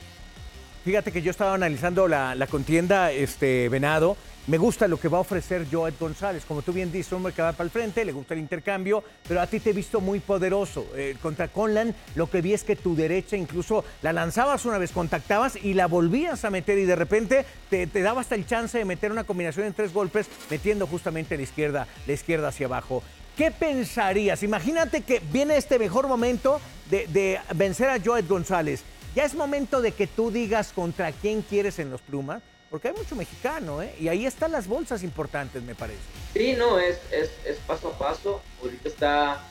Fíjate 0.84 1.12
que 1.12 1.22
yo 1.22 1.30
estaba 1.30 1.54
analizando 1.54 2.08
la, 2.08 2.34
la 2.34 2.48
contienda, 2.48 3.12
este, 3.12 3.68
Venado. 3.68 4.16
Me 4.48 4.58
gusta 4.58 4.88
lo 4.88 4.98
que 4.98 5.06
va 5.06 5.18
a 5.18 5.20
ofrecer 5.20 5.68
Joed 5.70 5.94
González. 6.00 6.44
Como 6.44 6.62
tú 6.62 6.72
bien 6.72 6.90
dices, 6.90 7.12
hombre 7.12 7.32
que 7.32 7.40
va 7.40 7.52
para 7.52 7.66
el 7.66 7.70
frente, 7.70 8.04
le 8.04 8.10
gusta 8.10 8.34
el 8.34 8.40
intercambio, 8.40 9.04
pero 9.28 9.40
a 9.40 9.46
ti 9.46 9.60
te 9.60 9.70
he 9.70 9.72
visto 9.72 10.00
muy 10.00 10.18
poderoso. 10.18 10.84
Eh, 10.96 11.14
contra 11.22 11.46
Conlan, 11.46 11.94
lo 12.16 12.28
que 12.28 12.40
vi 12.40 12.52
es 12.52 12.64
que 12.64 12.74
tu 12.74 12.96
derecha 12.96 13.36
incluso 13.36 13.84
la 14.02 14.12
lanzabas 14.12 14.64
una 14.64 14.78
vez, 14.78 14.90
contactabas 14.90 15.54
y 15.54 15.74
la 15.74 15.86
volvías 15.86 16.44
a 16.44 16.50
meter 16.50 16.76
y 16.78 16.84
de 16.84 16.96
repente 16.96 17.46
te, 17.70 17.86
te 17.86 18.02
daba 18.02 18.20
hasta 18.20 18.34
el 18.34 18.44
chance 18.44 18.76
de 18.76 18.84
meter 18.84 19.12
una 19.12 19.22
combinación 19.22 19.66
en 19.66 19.74
tres 19.74 19.92
golpes, 19.92 20.26
metiendo 20.50 20.88
justamente 20.88 21.36
la 21.36 21.44
izquierda, 21.44 21.86
la 22.08 22.12
izquierda 22.12 22.48
hacia 22.48 22.66
abajo. 22.66 23.04
¿Qué 23.36 23.52
pensarías? 23.52 24.42
Imagínate 24.42 25.02
que 25.02 25.22
viene 25.32 25.56
este 25.56 25.78
mejor 25.78 26.08
momento 26.08 26.60
de, 26.90 27.06
de 27.06 27.38
vencer 27.54 27.88
a 27.88 28.00
Joed 28.04 28.26
González. 28.28 28.82
Ya 29.14 29.24
es 29.24 29.34
momento 29.34 29.82
de 29.82 29.92
que 29.92 30.06
tú 30.06 30.30
digas 30.30 30.72
contra 30.72 31.12
quién 31.12 31.42
quieres 31.42 31.78
en 31.78 31.90
los 31.90 32.00
plumas, 32.00 32.42
porque 32.70 32.88
hay 32.88 32.94
mucho 32.94 33.14
mexicano, 33.14 33.82
¿eh? 33.82 33.94
Y 34.00 34.08
ahí 34.08 34.24
están 34.24 34.52
las 34.52 34.66
bolsas 34.66 35.02
importantes, 35.02 35.62
me 35.62 35.74
parece. 35.74 36.00
Sí, 36.32 36.54
no, 36.56 36.78
es, 36.78 36.98
es, 37.10 37.30
es 37.44 37.58
paso 37.66 37.88
a 37.88 37.98
paso. 37.98 38.40
Ahorita 38.62 38.88
está 38.88 39.44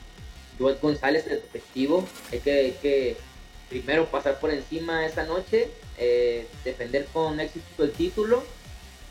Joel 0.58 0.78
González, 0.82 1.28
el 1.28 1.38
efectivo. 1.38 2.04
Hay 2.32 2.40
que, 2.40 2.76
que 2.82 3.18
primero 3.70 4.08
pasar 4.08 4.40
por 4.40 4.50
encima 4.50 5.06
esta 5.06 5.26
noche, 5.26 5.70
eh, 6.00 6.48
defender 6.64 7.06
con 7.14 7.40
éxito 7.40 7.84
el 7.84 7.92
título 7.92 8.44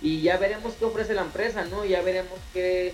y 0.02 0.22
ya 0.22 0.36
veremos 0.38 0.74
qué 0.74 0.84
ofrece 0.84 1.14
la 1.14 1.22
empresa, 1.22 1.64
¿no? 1.64 1.84
Ya 1.84 2.02
veremos 2.02 2.38
qué, 2.52 2.92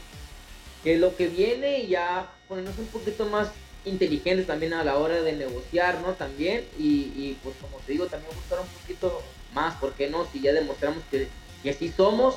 qué 0.84 0.94
es 0.94 1.00
lo 1.00 1.16
que 1.16 1.28
viene 1.28 1.78
y 1.78 1.88
ya 1.88 2.30
ponernos 2.48 2.76
un 2.78 2.86
poquito 2.88 3.24
más 3.26 3.48
inteligentes 3.86 4.46
también 4.46 4.74
a 4.74 4.84
la 4.84 4.96
hora 4.96 5.22
de 5.22 5.32
negociar, 5.32 6.00
¿no? 6.00 6.12
También, 6.12 6.66
y, 6.78 7.36
pues 7.42 7.56
como 7.60 7.78
te 7.78 7.92
digo, 7.92 8.06
también 8.06 8.34
buscar 8.34 8.60
un 8.60 8.66
poquito 8.66 9.22
más, 9.54 9.74
¿por 9.76 9.94
qué 9.94 10.10
no? 10.10 10.26
Si 10.30 10.40
ya 10.40 10.52
demostramos 10.52 11.02
que, 11.10 11.28
que 11.62 11.72
sí 11.72 11.92
somos, 11.96 12.36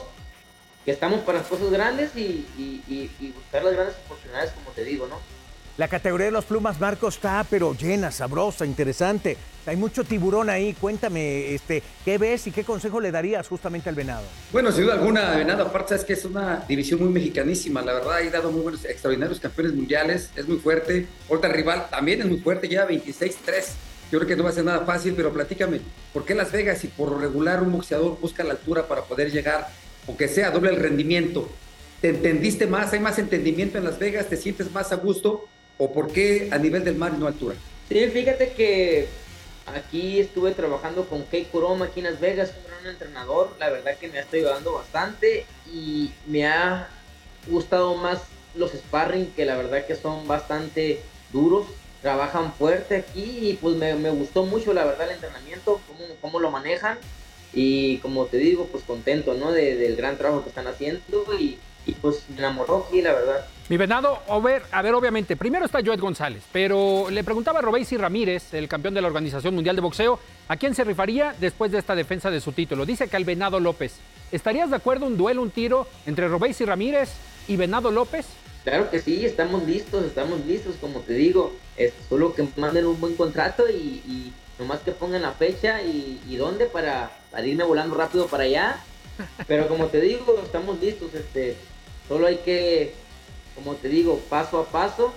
que 0.86 0.92
estamos 0.92 1.22
para 1.22 1.40
las 1.40 1.48
cosas 1.48 1.70
grandes 1.72 2.16
y, 2.16 2.46
y, 2.58 3.34
buscar 3.36 3.64
las 3.64 3.74
grandes 3.74 3.96
oportunidades, 4.06 4.52
como 4.52 4.70
te 4.72 4.84
digo, 4.84 5.08
¿no? 5.08 5.18
La 5.80 5.88
categoría 5.88 6.26
de 6.26 6.34
los 6.34 6.44
plumas, 6.44 6.78
Marcos, 6.78 7.16
está 7.16 7.46
pero 7.50 7.74
llena, 7.74 8.12
sabrosa, 8.12 8.66
interesante. 8.66 9.38
Hay 9.66 9.78
mucho 9.78 10.04
tiburón 10.04 10.50
ahí. 10.50 10.74
Cuéntame, 10.74 11.54
este, 11.54 11.82
¿qué 12.04 12.18
ves 12.18 12.48
y 12.48 12.52
qué 12.52 12.66
consejo 12.66 13.00
le 13.00 13.12
darías 13.12 13.48
justamente 13.48 13.88
al 13.88 13.96
Venado? 13.96 14.26
Bueno, 14.52 14.74
sin 14.74 14.84
duda 14.84 14.96
alguna, 14.96 15.38
Venado, 15.38 15.64
aparte 15.64 15.96
es 15.96 16.04
que 16.04 16.12
es 16.12 16.26
una 16.26 16.66
división 16.68 17.00
muy 17.00 17.08
mexicanísima. 17.08 17.82
La 17.82 17.94
verdad, 17.94 18.18
ha 18.18 18.30
dado 18.30 18.52
muy 18.52 18.60
buenos, 18.60 18.84
extraordinarios 18.84 19.40
campeones 19.40 19.74
mundiales. 19.74 20.32
Es 20.36 20.50
muy 20.50 20.58
fuerte. 20.58 21.08
Ahorita 21.30 21.48
el 21.48 21.54
rival 21.54 21.88
también 21.90 22.20
es 22.20 22.28
muy 22.28 22.40
fuerte, 22.40 22.68
lleva 22.68 22.86
26-3. 22.86 23.38
Yo 24.12 24.20
creo 24.20 24.28
que 24.28 24.36
no 24.36 24.44
va 24.44 24.50
a 24.50 24.54
ser 24.54 24.66
nada 24.66 24.86
fácil, 24.86 25.14
pero 25.16 25.32
platícame, 25.32 25.80
¿por 26.12 26.26
qué 26.26 26.36
Las 26.36 26.52
Vegas 26.52 26.84
y 26.84 26.90
por 26.90 27.18
regular 27.18 27.64
un 27.64 27.72
boxeador 27.72 28.20
busca 28.20 28.44
la 28.44 28.52
altura 28.52 28.86
para 28.86 29.04
poder 29.04 29.32
llegar, 29.32 29.70
aunque 30.10 30.28
sea 30.28 30.52
doble 30.52 30.72
el 30.72 30.76
rendimiento? 30.76 31.48
¿Te 32.02 32.10
entendiste 32.10 32.68
más? 32.68 32.92
¿Hay 32.92 33.00
más 33.00 33.18
entendimiento 33.18 33.78
en 33.78 33.86
Las 33.86 33.98
Vegas? 33.98 34.28
¿Te 34.28 34.36
sientes 34.36 34.70
más 34.74 34.92
a 34.92 34.98
gusto? 34.98 35.48
¿O 35.82 35.94
por 35.94 36.12
qué 36.12 36.50
a 36.52 36.58
nivel 36.58 36.84
del 36.84 36.96
mar 36.96 37.14
no 37.14 37.26
altura? 37.26 37.56
Sí, 37.88 38.06
fíjate 38.08 38.52
que 38.52 39.08
aquí 39.66 40.20
estuve 40.20 40.52
trabajando 40.52 41.06
con 41.06 41.24
Kei 41.24 41.46
Kuroma 41.46 41.86
aquí 41.86 42.02
en 42.02 42.08
Las 42.08 42.20
Vegas, 42.20 42.52
un 42.58 42.70
gran 42.70 42.86
entrenador. 42.86 43.56
La 43.60 43.70
verdad 43.70 43.96
que 43.98 44.10
me 44.10 44.18
ha 44.18 44.22
estado 44.24 44.44
ayudando 44.44 44.74
bastante 44.74 45.46
y 45.72 46.12
me 46.28 46.46
ha 46.46 46.90
gustado 47.48 47.96
más 47.96 48.20
los 48.56 48.72
sparring 48.72 49.32
que 49.32 49.46
la 49.46 49.56
verdad 49.56 49.86
que 49.86 49.96
son 49.96 50.28
bastante 50.28 51.02
duros. 51.32 51.66
Trabajan 52.02 52.52
fuerte 52.52 52.98
aquí 52.98 53.50
y 53.50 53.54
pues 53.54 53.78
me, 53.78 53.94
gustó 54.12 54.46
mucho 54.46 54.74
la 54.74 54.84
verdad 54.84 55.08
el 55.08 55.16
entrenamiento, 55.16 55.80
cómo, 55.88 56.04
cómo, 56.20 56.40
lo 56.42 56.52
manejan 56.52 56.98
y 57.54 58.00
como 58.00 58.26
te 58.26 58.38
digo 58.38 58.68
pues 58.68 58.84
contento 58.84 59.34
¿no? 59.34 59.54
De, 59.54 59.76
del 59.76 59.96
gran 59.96 60.18
trabajo 60.18 60.44
que 60.44 60.50
están 60.50 60.68
haciendo 60.68 61.26
y, 61.40 61.58
y 61.86 61.94
pues 61.94 62.24
me 62.30 62.40
enamoró 62.40 62.86
aquí 62.86 63.02
la 63.02 63.14
verdad. 63.14 63.48
Mi 63.70 63.78
venado, 63.78 64.18
a 64.28 64.40
ver, 64.40 64.64
a 64.72 64.82
ver, 64.82 64.96
obviamente, 64.96 65.38
primero 65.38 65.64
está 65.64 65.80
Joed 65.86 66.00
González, 66.00 66.42
pero 66.52 67.08
le 67.12 67.24
preguntaba 67.24 67.60
a 67.60 67.62
Robeysi 67.62 67.98
Ramírez, 67.98 68.52
el 68.56 68.68
campeón 68.68 68.96
de 68.96 69.02
la 69.02 69.08
Organización 69.08 69.54
Mundial 69.54 69.76
de 69.76 69.84
Boxeo, 69.84 70.20
¿a 70.48 70.58
quién 70.58 70.74
se 70.74 70.84
rifaría 70.84 71.36
después 71.40 71.72
de 71.72 71.78
esta 71.78 71.94
defensa 71.94 72.32
de 72.32 72.42
su 72.42 72.52
título? 72.52 72.88
Dice 72.88 73.08
que 73.08 73.16
al 73.16 73.26
Venado 73.26 73.60
López. 73.60 73.98
¿Estarías 74.32 74.72
de 74.72 74.78
acuerdo 74.78 75.06
un 75.06 75.18
duelo, 75.18 75.44
un 75.44 75.52
tiro 75.52 75.88
entre 76.08 76.28
Robeysi 76.28 76.66
Ramírez 76.66 77.12
y 77.48 77.58
Venado 77.58 77.92
López? 77.92 78.26
Claro 78.64 78.90
que 78.90 79.00
sí, 79.00 79.24
estamos 79.24 79.62
listos, 79.64 80.04
estamos 80.04 80.44
listos, 80.48 80.76
como 80.82 81.02
te 81.02 81.14
digo. 81.14 81.54
Solo 82.10 82.34
que 82.34 82.48
manden 82.58 82.88
un 82.88 83.00
buen 83.00 83.16
contrato 83.16 83.70
y, 83.70 84.34
nomás 84.58 84.80
que 84.80 84.94
pongan 84.94 85.22
la 85.22 85.34
fecha 85.34 85.84
y, 85.84 86.20
y 86.28 86.38
dónde 86.38 86.66
para, 86.66 87.12
para, 87.30 87.46
irme 87.46 87.64
volando 87.66 87.96
rápido 87.96 88.26
para 88.26 88.46
allá. 88.46 88.78
Pero 89.48 89.68
como 89.68 89.88
te 89.88 90.02
digo, 90.02 90.42
estamos 90.44 90.80
listos. 90.82 91.14
Este, 91.14 91.56
solo 92.08 92.26
hay 92.26 92.38
que 92.38 92.94
como 93.64 93.76
te 93.76 93.90
digo, 93.90 94.20
paso 94.30 94.60
a 94.60 94.66
paso. 94.66 95.14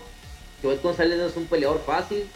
Joel 0.63 0.81
González 0.81 1.19
no 1.19 1.27
es 1.27 1.37
un 1.37 1.47
peleador 1.47 1.81
fácil. 1.85 2.29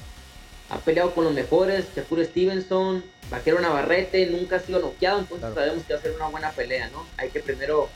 Ha 0.71 0.79
peleado 0.79 1.15
con 1.15 1.25
los 1.25 1.33
mejores, 1.33 1.87
Shakur 1.95 2.25
Stevenson, 2.25 3.05
Vaquero 3.31 3.61
Navarrete, 3.61 4.27
nunca 4.27 4.57
ha 4.57 4.61
sido 4.61 4.81
noqueado, 4.81 5.21
entonces 5.21 5.41
claro. 5.41 5.55
sabemos 5.55 5.85
que 5.85 5.93
va 5.93 5.99
a 6.01 6.03
ser 6.03 6.13
una 6.17 6.29
buena 6.29 6.51
pelea, 6.51 6.91
¿no? 6.91 7.05
Hay 7.19 7.31
que 7.31 7.39
primero 7.39 7.89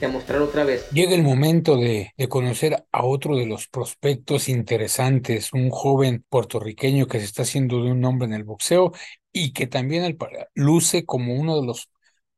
demostrar 0.00 0.40
otra 0.40 0.62
vez. 0.62 0.88
Llega 0.90 1.14
el 1.14 1.24
momento 1.24 1.76
de, 1.76 2.12
de, 2.16 2.28
conocer 2.28 2.84
a 2.92 3.04
otro 3.04 3.36
de 3.36 3.46
los 3.46 3.66
prospectos 3.66 4.48
interesantes, 4.48 5.52
un 5.52 5.70
joven 5.70 6.24
puertorriqueño 6.28 7.08
que 7.08 7.18
se 7.18 7.24
está 7.24 7.42
haciendo 7.42 7.82
de 7.82 7.90
un 7.90 8.00
nombre 8.00 8.28
en 8.28 8.34
el 8.34 8.44
boxeo 8.44 8.92
y 9.32 9.52
que 9.52 9.66
también 9.66 10.04
el, 10.04 10.16
luce 10.54 11.04
como 11.04 11.34
uno 11.34 11.60
de 11.60 11.66
los 11.66 11.90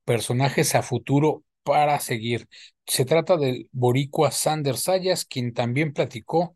personajes 0.05 0.75
a 0.75 0.83
futuro 0.83 1.45
para 1.69 2.01
seguir. 2.01 2.49
Se 2.87 3.05
trata 3.05 3.37
del 3.37 3.69
boricua 3.73 4.31
Sander 4.31 4.79
Sayas, 4.79 5.27
quien 5.27 5.53
también 5.53 5.93
platicó 5.93 6.55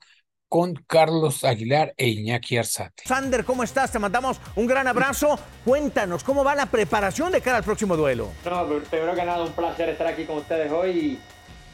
con 0.48 0.72
Carlos 0.86 1.44
Aguilar 1.44 1.92
e 1.98 2.08
Iñaki 2.08 2.56
Arzate. 2.56 3.02
Sander, 3.04 3.44
¿cómo 3.44 3.62
estás? 3.62 3.92
Te 3.92 3.98
mandamos 3.98 4.40
un 4.56 4.66
gran 4.66 4.86
abrazo. 4.86 5.38
Cuéntanos, 5.66 6.24
¿cómo 6.24 6.42
va 6.42 6.54
la 6.54 6.64
preparación 6.64 7.30
de 7.30 7.42
cara 7.42 7.58
al 7.58 7.62
próximo 7.62 7.94
duelo? 7.94 8.30
No, 8.46 8.66
primero 8.90 9.14
que 9.14 9.24
nada, 9.24 9.44
un 9.44 9.52
placer 9.52 9.90
estar 9.90 10.06
aquí 10.06 10.24
con 10.24 10.38
ustedes 10.38 10.72
hoy 10.72 10.90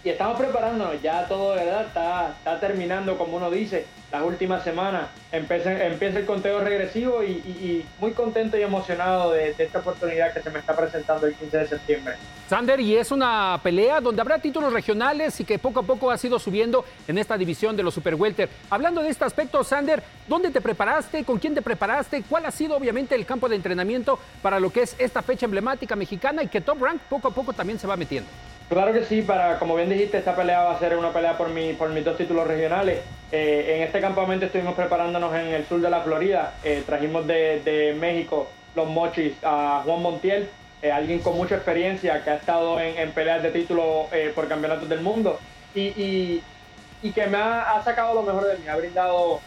y, 0.05 0.09
y 0.09 0.11
estamos 0.11 0.37
preparándonos. 0.37 1.01
Ya 1.01 1.29
todo 1.29 1.55
de 1.55 1.65
verdad 1.65 1.87
está, 1.87 2.35
está 2.39 2.59
terminando, 2.59 3.17
como 3.17 3.37
uno 3.37 3.53
dice, 3.53 3.87
las 4.11 4.23
últimas 4.23 4.63
semanas. 4.65 5.09
Empieza, 5.33 5.85
empieza 5.85 6.19
el 6.19 6.27
conteo 6.27 6.61
regresivo 6.61 7.23
y, 7.23 7.33
y, 7.33 7.51
y 7.51 7.87
muy 8.01 8.13
contento 8.13 8.57
y 8.57 8.63
emocionado 8.63 9.33
de, 9.33 9.53
de, 9.55 9.65
esta 9.65 9.81
oportunidad 9.81 10.33
que 10.33 10.41
se 10.41 10.51
me 10.51 10.61
está 10.61 10.75
presentando 10.75 11.27
el 11.27 11.35
15 11.35 11.59
de 11.59 11.67
septiembre. 11.67 12.15
Sander, 12.49 12.81
y 12.81 12.97
es 12.97 13.11
una 13.11 13.61
pelea 13.63 14.01
donde 14.01 14.23
habrá 14.23 14.39
títulos 14.39 14.73
regionales 14.73 15.39
y 15.41 15.45
que 15.45 15.59
poco 15.59 15.81
a 15.81 15.83
poco 15.83 16.11
ha 16.11 16.17
sido 16.17 16.39
subiendo 16.39 16.85
en 17.07 17.19
esta 17.19 17.37
división 17.37 17.77
de 17.77 17.83
los 17.83 17.93
Super 17.93 18.15
Welter. 18.15 18.49
Hablando 18.71 19.03
de 19.03 19.11
este 19.11 19.25
aspecto, 19.25 19.63
Sander, 19.63 20.03
¿dónde 20.27 20.51
te 20.51 20.63
preparaste? 20.63 21.25
¿Con 21.25 21.39
quién 21.39 21.55
te 21.55 21.61
preparaste? 21.61 22.23
¿Cuál 22.29 22.47
ha 22.47 22.51
sido 22.51 22.77
obviamente 22.77 23.15
el 23.15 23.27
campo 23.27 23.49
de 23.49 23.57
entrenamiento 23.57 24.19
para 24.41 24.59
lo 24.59 24.71
que 24.71 24.83
es 24.83 24.97
esta 24.99 25.21
fecha 25.21 25.45
emblemática 25.45 25.95
mexicana 25.95 26.43
y 26.43 26.49
que 26.49 26.63
Top 26.63 26.83
Rank 26.83 27.03
poco 27.11 27.29
a 27.29 27.31
poco 27.33 27.53
también 27.53 27.79
se 27.79 27.87
va 27.87 27.97
metiendo? 27.97 28.31
Claro 28.69 28.93
que 28.93 29.05
sí, 29.05 29.23
para 29.23 29.59
como 29.59 29.77
bien 29.77 29.89
dijiste, 29.89 30.19
esta 30.19 30.37
pelea 30.37 30.63
va 30.63 30.73
a 30.73 30.79
ser 30.79 30.97
una 30.97 31.11
pelea 31.11 31.39
por, 31.39 31.49
mi, 31.49 31.73
por 31.73 31.89
mis 31.89 32.05
dos 32.05 32.19
títulos 32.19 32.47
regionales. 32.47 33.01
Eh, 33.33 33.77
en 33.77 33.83
este 33.83 33.98
campamento 34.01 34.47
estuvimos 34.47 34.75
preparándonos 34.75 35.35
en 35.35 35.49
el 35.49 35.67
sur 35.67 35.81
de 35.81 35.91
la 35.91 36.01
Florida. 36.03 36.55
Eh, 36.65 36.83
trajimos 36.87 37.27
de, 37.27 37.61
de, 37.61 37.95
México 37.95 38.49
los 38.75 38.89
mochis 38.89 39.33
a 39.43 39.83
Juan 39.85 40.03
Montiel, 40.03 40.49
eh, 40.83 40.93
alguien 40.93 41.21
con 41.21 41.37
mucha 41.37 41.57
experiencia 41.57 42.23
que 42.23 42.31
ha 42.31 42.35
estado 42.37 42.81
en, 42.81 42.97
en 42.99 43.13
peleas 43.13 43.43
de 43.43 43.51
título 43.51 44.09
por 44.35 44.49
campeonatos 44.49 44.89
del 44.89 45.01
mundo 45.01 45.41
y, 45.75 45.81
y, 45.81 46.43
y 47.03 47.11
que 47.13 47.27
me 47.27 47.39
ha, 47.39 47.73
ha, 47.73 47.83
sacado 47.83 48.15
lo 48.15 48.23
mejor 48.23 48.47
de 48.47 48.59
mí, 48.59 48.69
ha 48.69 48.77
brindado 48.77 49.41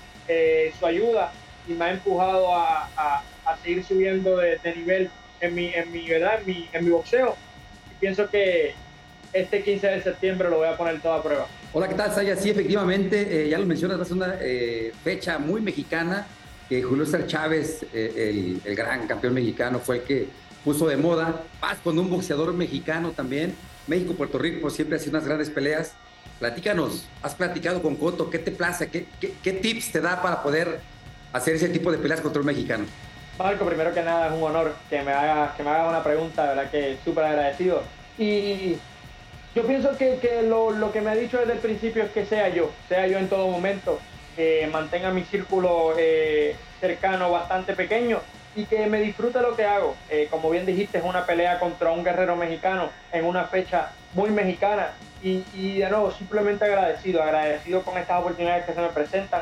su 0.80 0.86
ayuda 0.86 1.32
y 1.68 1.74
me 1.74 1.86
ha 1.86 1.92
empujado 1.92 2.54
a, 2.54 2.90
a, 2.96 3.24
a 3.46 3.58
seguir 3.58 3.84
subiendo 3.84 4.38
de, 4.38 4.58
de, 4.58 4.76
nivel 4.76 5.10
en 5.40 5.56
mi, 5.56 5.74
en 5.74 5.92
mi, 5.92 6.08
¿verdad? 6.08 6.40
En 6.40 6.46
mi, 6.46 6.70
en 6.72 6.86
mi 6.86 6.92
boxeo. 6.92 7.36
Y 7.92 8.00
pienso 8.00 8.30
que 8.30 8.74
este 9.34 9.63
15 9.63 9.88
de 9.88 10.02
septiembre 10.04 10.50
lo 10.50 10.58
voy 10.58 10.67
a 10.67 10.78
poner 10.78 11.00
todo 11.02 11.13
a 11.13 11.24
prueba. 11.24 11.48
Hola, 11.74 11.88
¿qué 11.88 11.96
tal, 11.96 12.13
Saya? 12.13 12.36
Sí, 12.36 12.50
efectivamente, 12.50 13.46
eh, 13.46 13.50
ya 13.50 13.58
lo 13.58 13.65
mencionas, 13.65 14.06
ser 14.08 14.17
una 14.17 14.36
eh, 14.41 14.91
fecha 15.04 15.38
muy 15.39 15.62
mexicana. 15.62 16.28
que 16.67 16.82
Julio 16.84 17.06
César 17.06 17.28
Chávez, 17.28 17.84
eh, 17.94 18.13
el, 18.30 18.62
el 18.63 18.76
gran 18.76 19.06
campeón 19.08 19.34
mexicano, 19.34 19.80
fue 19.80 19.98
el 19.98 20.04
que 20.04 20.28
puso 20.63 20.88
de 20.88 20.98
moda. 20.98 21.44
Vas 21.62 21.78
con 21.80 21.98
un 22.00 22.10
boxeador 22.10 22.54
mexicano 22.54 23.12
también. 23.12 23.56
México-Puerto 23.88 24.38
Rico 24.38 24.70
siempre 24.70 24.98
ha 24.98 25.00
sido 25.00 25.17
unas 25.17 25.26
grandes 25.28 25.50
peleas. 25.50 25.94
Platícanos, 26.39 27.08
has 27.22 27.36
platicado 27.36 27.82
con 27.82 27.96
Coto, 27.96 28.30
¿qué 28.30 28.39
te 28.39 28.52
plaza? 28.52 28.88
¿Qué, 28.88 29.06
qué, 29.20 29.34
qué 29.44 29.54
tips 29.54 29.91
te 29.91 30.02
da 30.02 30.22
para 30.22 30.41
poder 30.41 30.80
hacer 31.34 31.56
ese 31.56 31.70
tipo 31.70 31.91
de 31.91 31.98
peleas 31.98 32.22
contra 32.22 32.39
un 32.39 32.48
mexicano? 32.48 32.86
Marco, 33.38 33.65
primero 33.65 33.94
que 33.94 34.02
nada 34.02 34.28
es 34.28 34.34
un 34.34 34.44
honor 34.44 34.74
que 34.89 35.02
me 35.02 35.12
hagas 35.12 35.56
que 35.56 35.63
me 35.63 35.70
haga 35.70 35.89
una 35.89 36.04
pregunta, 36.04 36.44
de 36.44 36.56
verdad 36.56 36.72
que 36.72 36.98
súper 37.04 37.26
agradecido. 37.26 37.84
Y 38.17 38.78
yo 39.54 39.64
pienso 39.68 39.98
que, 39.98 40.18
que 40.18 40.44
lo, 40.44 40.72
lo, 40.72 40.92
que 40.94 41.02
me 41.02 41.10
ha 41.10 41.16
dicho 41.16 41.38
desde 41.38 41.54
el 41.54 41.60
principio 41.60 42.04
es 42.04 42.12
que 42.12 42.26
sea 42.26 42.48
yo, 42.50 42.72
sea 42.88 43.06
yo 43.08 43.18
en 43.18 43.28
todo 43.28 43.48
momento, 43.48 44.00
que 44.36 44.70
mantenga 44.72 45.12
mi 45.12 45.24
círculo 45.24 45.94
eh, 45.98 46.56
cercano 46.80 47.30
bastante 47.32 47.74
pequeño 47.74 48.20
y 48.56 48.66
que 48.66 48.86
me 48.88 49.02
disfrute 49.02 49.42
lo 49.42 49.56
que 49.56 49.66
hago. 49.66 49.96
Eh, 50.10 50.28
como 50.32 50.50
bien 50.50 50.66
dijiste, 50.66 51.00
es 51.00 51.04
una 51.04 51.26
pelea 51.26 51.60
contra 51.60 51.92
un 51.92 52.04
guerrero 52.04 52.38
mexicano 52.38 52.90
en 53.12 53.26
una 53.26 53.46
fecha 53.46 53.92
muy 54.14 54.30
mexicana. 54.30 54.92
Y, 55.22 55.44
y 55.54 55.80
de 55.80 55.90
nuevo, 55.90 56.12
simplemente 56.12 56.64
agradecido, 56.64 57.22
agradecido 57.22 57.82
con 57.84 57.98
estas 57.98 58.22
oportunidades 58.22 58.66
que 58.66 58.74
se 58.74 58.82
me 58.82 58.88
presentan. 58.88 59.42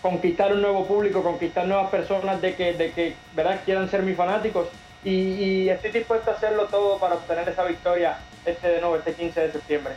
Conquistar 0.00 0.52
un 0.52 0.62
nuevo 0.62 0.86
público, 0.86 1.24
conquistar 1.24 1.66
nuevas 1.66 1.90
personas 1.90 2.40
de 2.40 2.54
que, 2.54 2.72
de 2.72 2.92
que 2.92 3.14
¿verdad? 3.34 3.60
quieran 3.64 3.90
ser 3.90 4.02
mis 4.02 4.16
fanáticos. 4.16 4.68
Y, 5.04 5.10
y 5.10 5.70
estoy 5.70 5.90
dispuesto 5.90 6.30
a 6.30 6.34
hacerlo 6.34 6.66
todo 6.66 6.98
para 6.98 7.14
obtener 7.16 7.48
esa 7.48 7.64
victoria 7.64 8.16
este 8.50 8.68
de 8.68 8.80
nuevo, 8.80 8.96
este 8.96 9.14
15 9.14 9.40
de 9.40 9.52
septiembre. 9.52 9.94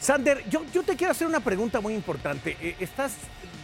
Sander, 0.00 0.48
yo, 0.48 0.64
yo 0.72 0.82
te 0.82 0.96
quiero 0.96 1.10
hacer 1.10 1.26
una 1.26 1.40
pregunta 1.40 1.80
muy 1.80 1.94
importante. 1.94 2.56
Eh, 2.60 2.76
estás 2.78 3.16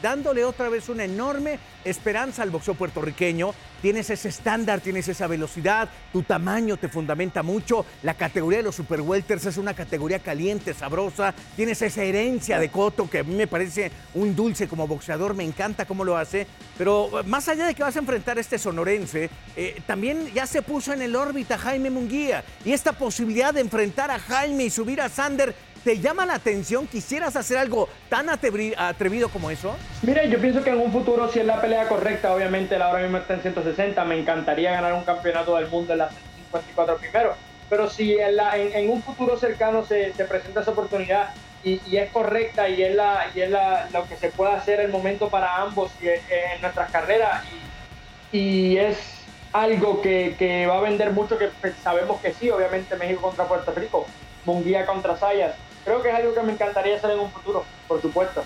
dándole 0.04 0.44
otra 0.44 0.68
vez 0.68 0.90
una 0.90 1.04
enorme 1.04 1.58
esperanza 1.82 2.42
al 2.42 2.50
boxeo 2.50 2.74
puertorriqueño. 2.74 3.54
Tienes 3.80 4.10
ese 4.10 4.28
estándar, 4.28 4.82
tienes 4.82 5.08
esa 5.08 5.26
velocidad, 5.26 5.88
tu 6.12 6.22
tamaño 6.22 6.76
te 6.76 6.88
fundamenta 6.88 7.42
mucho. 7.42 7.86
La 8.02 8.12
categoría 8.12 8.58
de 8.58 8.64
los 8.64 8.74
super 8.74 9.00
welters 9.00 9.46
es 9.46 9.56
una 9.56 9.72
categoría 9.72 10.18
caliente, 10.18 10.74
sabrosa. 10.74 11.34
Tienes 11.56 11.80
esa 11.80 12.02
herencia 12.02 12.58
de 12.58 12.68
Coto 12.68 13.08
que 13.08 13.20
a 13.20 13.24
mí 13.24 13.34
me 13.34 13.46
parece 13.46 13.90
un 14.12 14.36
dulce 14.36 14.68
como 14.68 14.86
boxeador, 14.86 15.32
me 15.32 15.42
encanta 15.42 15.86
cómo 15.86 16.04
lo 16.04 16.18
hace. 16.18 16.46
Pero 16.76 17.10
más 17.24 17.48
allá 17.48 17.66
de 17.66 17.74
que 17.74 17.82
vas 17.82 17.96
a 17.96 18.00
enfrentar 18.00 18.36
a 18.36 18.42
este 18.42 18.58
sonorense, 18.58 19.30
eh, 19.56 19.80
también 19.86 20.30
ya 20.34 20.46
se 20.46 20.60
puso 20.60 20.92
en 20.92 21.00
el 21.00 21.16
órbita 21.16 21.56
Jaime 21.56 21.88
Munguía. 21.88 22.44
Y 22.62 22.72
esta 22.72 22.92
posibilidad 22.92 23.54
de 23.54 23.62
enfrentar 23.62 24.10
a 24.10 24.18
Jaime 24.18 24.64
y 24.64 24.70
subir 24.70 25.00
a 25.00 25.08
Sander 25.08 25.54
¿Te 25.84 26.00
llama 26.00 26.24
la 26.24 26.36
atención? 26.36 26.86
¿Quisieras 26.86 27.36
hacer 27.36 27.58
algo 27.58 27.90
tan 28.08 28.30
atrevido 28.30 29.28
como 29.28 29.50
eso? 29.50 29.76
Mire, 30.00 30.30
yo 30.30 30.40
pienso 30.40 30.64
que 30.64 30.70
en 30.70 30.80
un 30.80 30.90
futuro, 30.90 31.30
si 31.30 31.40
es 31.40 31.44
la 31.44 31.60
pelea 31.60 31.86
correcta, 31.88 32.34
obviamente 32.34 32.78
la 32.78 32.86
ahora 32.86 33.02
mismo 33.02 33.18
está 33.18 33.34
en 33.34 33.42
160, 33.42 34.02
me 34.06 34.18
encantaría 34.18 34.72
ganar 34.72 34.94
un 34.94 35.04
campeonato 35.04 35.56
del 35.56 35.68
mundo 35.68 35.92
en 35.92 35.98
las 35.98 36.10
154 36.36 36.96
primero. 36.96 37.34
Pero 37.68 37.90
si 37.90 38.14
en, 38.14 38.34
la, 38.36 38.56
en, 38.56 38.88
un 38.88 39.02
futuro 39.02 39.36
cercano 39.36 39.84
se, 39.84 40.14
se, 40.14 40.24
presenta 40.24 40.62
esa 40.62 40.70
oportunidad 40.70 41.34
y, 41.62 41.82
y, 41.86 41.98
es 41.98 42.10
correcta 42.10 42.66
y 42.66 42.82
es, 42.82 42.94
la, 42.94 43.26
y 43.34 43.42
es 43.42 43.50
la, 43.50 43.86
lo 43.92 44.08
que 44.08 44.16
se 44.16 44.30
puede 44.30 44.52
hacer 44.52 44.80
el 44.80 44.90
momento 44.90 45.28
para 45.28 45.60
ambos 45.60 45.90
y, 46.00 46.08
en 46.08 46.62
nuestras 46.62 46.90
carreras 46.90 47.44
y, 48.32 48.38
y 48.38 48.78
es 48.78 48.96
algo 49.52 50.00
que, 50.00 50.34
que, 50.38 50.66
va 50.66 50.78
a 50.78 50.80
vender 50.80 51.10
mucho, 51.12 51.36
que 51.36 51.50
sabemos 51.82 52.22
que 52.22 52.32
sí, 52.32 52.48
obviamente 52.48 52.96
México 52.96 53.20
contra 53.20 53.44
Puerto 53.44 53.72
Rico, 53.72 54.06
Munguía 54.46 54.86
contra 54.86 55.16
Sayas, 55.16 55.54
creo 55.84 56.02
que 56.02 56.08
es 56.08 56.14
algo 56.14 56.34
que 56.34 56.42
me 56.42 56.52
encantaría 56.52 56.96
hacer 56.96 57.10
en 57.10 57.20
un 57.20 57.30
futuro, 57.30 57.64
por 57.86 58.00
supuesto. 58.00 58.42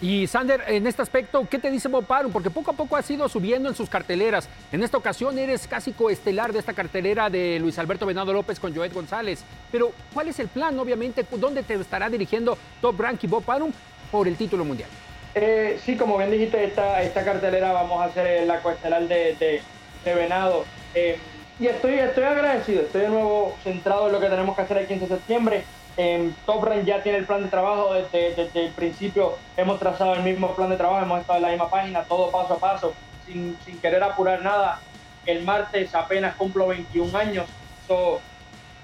Y 0.00 0.26
Sander, 0.26 0.64
en 0.66 0.84
este 0.88 1.00
aspecto, 1.00 1.46
¿qué 1.48 1.60
te 1.60 1.70
dice 1.70 1.86
Bob 1.86 2.12
Arum? 2.12 2.32
Porque 2.32 2.50
poco 2.50 2.72
a 2.72 2.74
poco 2.74 2.96
has 2.96 3.08
ido 3.08 3.28
subiendo 3.28 3.68
en 3.68 3.76
sus 3.76 3.88
carteleras. 3.88 4.48
En 4.72 4.82
esta 4.82 4.96
ocasión 4.96 5.38
eres 5.38 5.68
casi 5.68 5.92
coestelar 5.92 6.52
de 6.52 6.58
esta 6.58 6.72
cartelera 6.72 7.30
de 7.30 7.60
Luis 7.60 7.78
Alberto 7.78 8.04
Venado 8.04 8.32
López 8.32 8.58
con 8.58 8.74
Joet 8.74 8.92
González. 8.92 9.44
Pero, 9.70 9.92
¿cuál 10.12 10.26
es 10.26 10.40
el 10.40 10.48
plan? 10.48 10.76
Obviamente, 10.80 11.24
¿dónde 11.30 11.62
te 11.62 11.74
estará 11.74 12.10
dirigiendo 12.10 12.58
Top 12.80 13.00
Rank 13.00 13.22
y 13.22 13.28
Bob 13.28 13.48
Arum 13.48 13.72
por 14.10 14.26
el 14.26 14.36
título 14.36 14.64
mundial? 14.64 14.90
Eh, 15.36 15.78
sí, 15.84 15.96
como 15.96 16.18
bien 16.18 16.32
dijiste, 16.32 16.64
esta, 16.64 17.00
esta 17.00 17.24
cartelera 17.24 17.72
vamos 17.72 18.02
a 18.02 18.06
hacer 18.06 18.44
la 18.44 18.60
coestelar 18.60 19.06
de, 19.06 19.36
de, 19.36 19.62
de 20.04 20.14
Venado. 20.16 20.64
Eh, 20.96 21.16
y 21.62 21.68
estoy, 21.68 21.94
estoy 21.94 22.24
agradecido, 22.24 22.82
estoy 22.82 23.02
de 23.02 23.08
nuevo 23.08 23.54
centrado 23.62 24.08
en 24.08 24.12
lo 24.12 24.18
que 24.18 24.28
tenemos 24.28 24.56
que 24.56 24.62
hacer 24.62 24.78
el 24.78 24.88
15 24.88 25.06
de 25.06 25.14
septiembre. 25.14 25.64
En 25.96 26.34
Top 26.44 26.64
Rank 26.64 26.84
ya 26.84 27.04
tiene 27.04 27.18
el 27.18 27.24
plan 27.24 27.40
de 27.40 27.50
trabajo 27.50 27.94
desde, 27.94 28.34
desde, 28.34 28.66
el 28.66 28.72
principio. 28.72 29.36
Hemos 29.56 29.78
trazado 29.78 30.14
el 30.14 30.24
mismo 30.24 30.56
plan 30.56 30.70
de 30.70 30.76
trabajo, 30.76 31.04
hemos 31.04 31.20
estado 31.20 31.36
en 31.36 31.42
la 31.42 31.48
misma 31.50 31.70
página, 31.70 32.02
todo 32.02 32.32
paso 32.32 32.54
a 32.54 32.58
paso, 32.58 32.94
sin, 33.24 33.56
sin 33.64 33.78
querer 33.78 34.02
apurar 34.02 34.42
nada. 34.42 34.80
El 35.24 35.44
martes 35.44 35.94
apenas 35.94 36.34
cumplo 36.34 36.66
21 36.66 37.16
años. 37.16 37.46
So, 37.86 38.20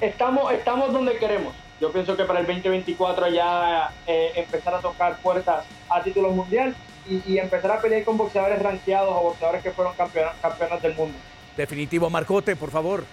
estamos, 0.01 0.53
estamos 0.53 0.93
donde 0.93 1.17
queremos. 1.17 1.55
Yo 1.81 1.91
pienso 1.91 2.17
que 2.17 2.27
para 2.27 2.38
el 2.38 2.47
2024 2.47 3.27
ya 3.31 3.91
eh, 4.07 4.35
empezar 4.37 4.77
a 4.77 4.79
tocar 4.79 5.17
puertas 5.17 5.64
a 5.91 6.01
título 6.01 6.31
mundial 6.31 6.77
y, 7.09 7.23
y, 7.27 7.38
empezar 7.38 7.73
a 7.73 7.81
pelear 7.81 8.05
con 8.05 8.17
boxeadores 8.17 8.62
rankeados 8.62 9.11
o 9.17 9.23
boxeadores 9.23 9.64
que 9.64 9.73
fueron 9.73 9.95
campeones, 9.95 10.35
campeones 10.41 10.81
del 10.81 10.95
mundo. 10.95 11.19
Definitivo, 11.59 12.09
Marcote, 12.09 12.55
por 12.55 12.71
favor 12.71 13.05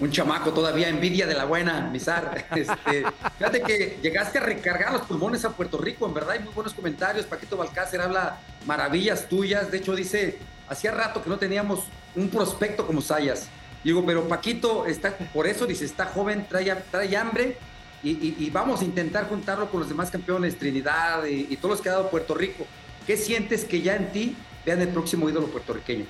un 0.00 0.12
chamaco 0.12 0.52
todavía, 0.52 0.88
envidia 0.88 1.26
de 1.26 1.34
la 1.34 1.44
buena, 1.44 1.88
Misar. 1.90 2.46
Este, 2.54 3.04
fíjate 3.36 3.62
que 3.62 3.98
llegaste 4.02 4.38
a 4.38 4.42
recargar 4.42 4.92
los 4.92 5.02
pulmones 5.02 5.44
a 5.44 5.50
Puerto 5.50 5.78
Rico, 5.78 6.06
en 6.06 6.14
verdad 6.14 6.32
hay 6.32 6.40
muy 6.40 6.52
buenos 6.54 6.72
comentarios. 6.72 7.26
Paquito 7.26 7.56
Balcácer 7.56 8.00
habla 8.00 8.38
maravillas 8.66 9.28
tuyas. 9.28 9.70
De 9.70 9.78
hecho, 9.78 9.94
dice, 9.96 10.38
hacía 10.68 10.92
rato 10.92 11.22
que 11.22 11.28
no 11.28 11.36
teníamos 11.36 11.84
un 12.14 12.28
prospecto 12.28 12.86
como 12.86 13.00
Sayas. 13.00 13.48
Digo, 13.82 14.04
pero 14.06 14.28
Paquito 14.28 14.86
está, 14.86 15.16
por 15.16 15.46
eso 15.46 15.66
dice, 15.66 15.84
está 15.84 16.06
joven, 16.06 16.46
trae, 16.48 17.16
hambre 17.16 17.56
y, 18.02 18.50
vamos 18.50 18.80
a 18.82 18.84
intentar 18.84 19.28
juntarlo 19.28 19.68
con 19.70 19.80
los 19.80 19.88
demás 19.88 20.10
campeones, 20.10 20.56
Trinidad 20.58 21.24
y 21.24 21.56
todos 21.56 21.76
los 21.76 21.80
que 21.80 21.88
ha 21.88 21.92
dado 21.92 22.10
Puerto 22.10 22.34
Rico. 22.34 22.66
¿Qué 23.06 23.16
sientes 23.16 23.64
que 23.64 23.82
ya 23.82 23.96
en 23.96 24.12
ti 24.12 24.36
vean 24.64 24.80
el 24.80 24.88
próximo 24.88 25.28
ídolo 25.28 25.46
puertorriqueño? 25.46 26.06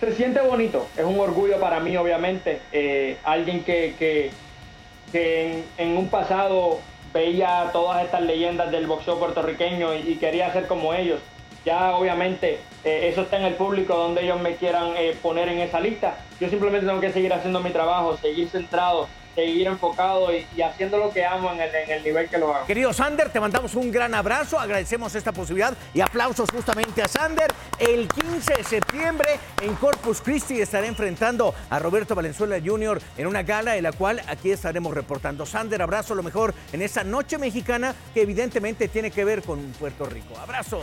Se 0.00 0.14
siente 0.14 0.40
bonito, 0.40 0.86
es 0.96 1.04
un 1.04 1.18
orgullo 1.18 1.58
para 1.58 1.80
mí, 1.80 1.96
obviamente. 1.96 2.60
Eh, 2.72 3.16
alguien 3.24 3.64
que, 3.64 3.94
que, 3.98 5.64
en, 5.78 5.96
un 5.96 6.08
pasado 6.08 6.80
veía 7.14 7.70
todas 7.72 8.04
estas 8.04 8.22
leyendas 8.22 8.70
del 8.70 8.86
boxeo 8.86 9.18
puertorriqueño 9.18 9.94
y, 9.94 10.12
y 10.12 10.16
quería 10.16 10.52
ser 10.52 10.66
como 10.66 10.92
ellos. 10.92 11.20
Ya, 11.64 11.96
obviamente, 11.96 12.60
eh, 12.86 13.08
eso 13.08 13.22
está 13.22 13.36
en 13.36 13.46
el 13.46 13.54
público 13.54 13.96
donde 13.96 14.22
ellos 14.22 14.40
me 14.40 14.54
quieran 14.54 14.92
eh, 14.96 15.18
poner 15.20 15.48
en 15.48 15.58
esa 15.58 15.80
lista. 15.80 16.18
Yo 16.38 16.48
simplemente 16.48 16.86
tengo 16.86 17.00
que 17.00 17.10
seguir 17.10 17.32
haciendo 17.32 17.58
mi 17.58 17.70
trabajo, 17.70 18.16
seguir 18.16 18.48
centrado, 18.48 19.08
seguir 19.34 19.66
enfocado 19.66 20.28
y, 20.32 20.62
haciendo 20.62 20.96
lo 20.96 21.10
que 21.10 21.26
amo 21.26 21.52
en 21.52 21.62
el, 21.62 21.74
en 21.74 21.90
el, 21.90 22.04
nivel 22.04 22.28
que 22.28 22.38
lo 22.38 22.54
hago. 22.54 22.64
Querido 22.64 22.92
Sander, 22.92 23.30
te 23.30 23.40
mandamos 23.40 23.74
un 23.74 23.90
gran 23.90 24.14
abrazo, 24.14 24.60
agradecemos 24.60 25.16
esta 25.16 25.32
posibilidad 25.32 25.76
y 25.94 26.00
aplausos 26.00 26.48
justamente 26.48 27.02
a 27.02 27.08
Sander. 27.08 27.52
El 27.80 28.06
15 28.06 28.54
de 28.54 28.62
septiembre 28.62 29.30
en 29.60 29.74
Corpus 29.74 30.20
Christi 30.20 30.60
estará 30.60 30.86
enfrentando 30.86 31.56
a 31.68 31.80
Roberto 31.80 32.14
Valenzuela 32.14 32.60
Jr. 32.64 33.00
en 33.16 33.26
una 33.26 33.42
gala 33.42 33.76
en 33.76 33.82
la 33.82 33.90
cual 33.90 34.22
aquí 34.28 34.52
estaremos 34.52 34.94
reportando. 34.94 35.44
Sander, 35.44 35.82
abrazo 35.82 36.14
lo 36.14 36.22
mejor 36.22 36.54
en 36.72 36.82
esa 36.82 37.02
noche 37.02 37.36
mexicana 37.36 37.96
que 38.14 38.22
evidentemente 38.22 38.86
tiene 38.86 39.10
que 39.10 39.24
ver 39.24 39.42
con 39.42 39.58
Puerto 39.72 40.06
Rico. 40.06 40.38
Abrazo. 40.38 40.82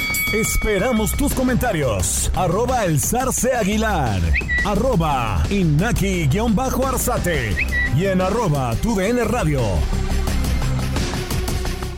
Esperamos 0.33 1.17
tus 1.17 1.33
comentarios. 1.33 2.31
Arroba 2.33 2.85
el 2.85 3.01
zarce 3.01 3.53
aguilar. 3.53 4.21
Arroba 4.65 5.43
inaki-arzate. 5.49 7.49
Y 7.97 8.05
en 8.05 8.21
arroba 8.21 8.73
tu 8.77 8.97
radio. 8.97 9.59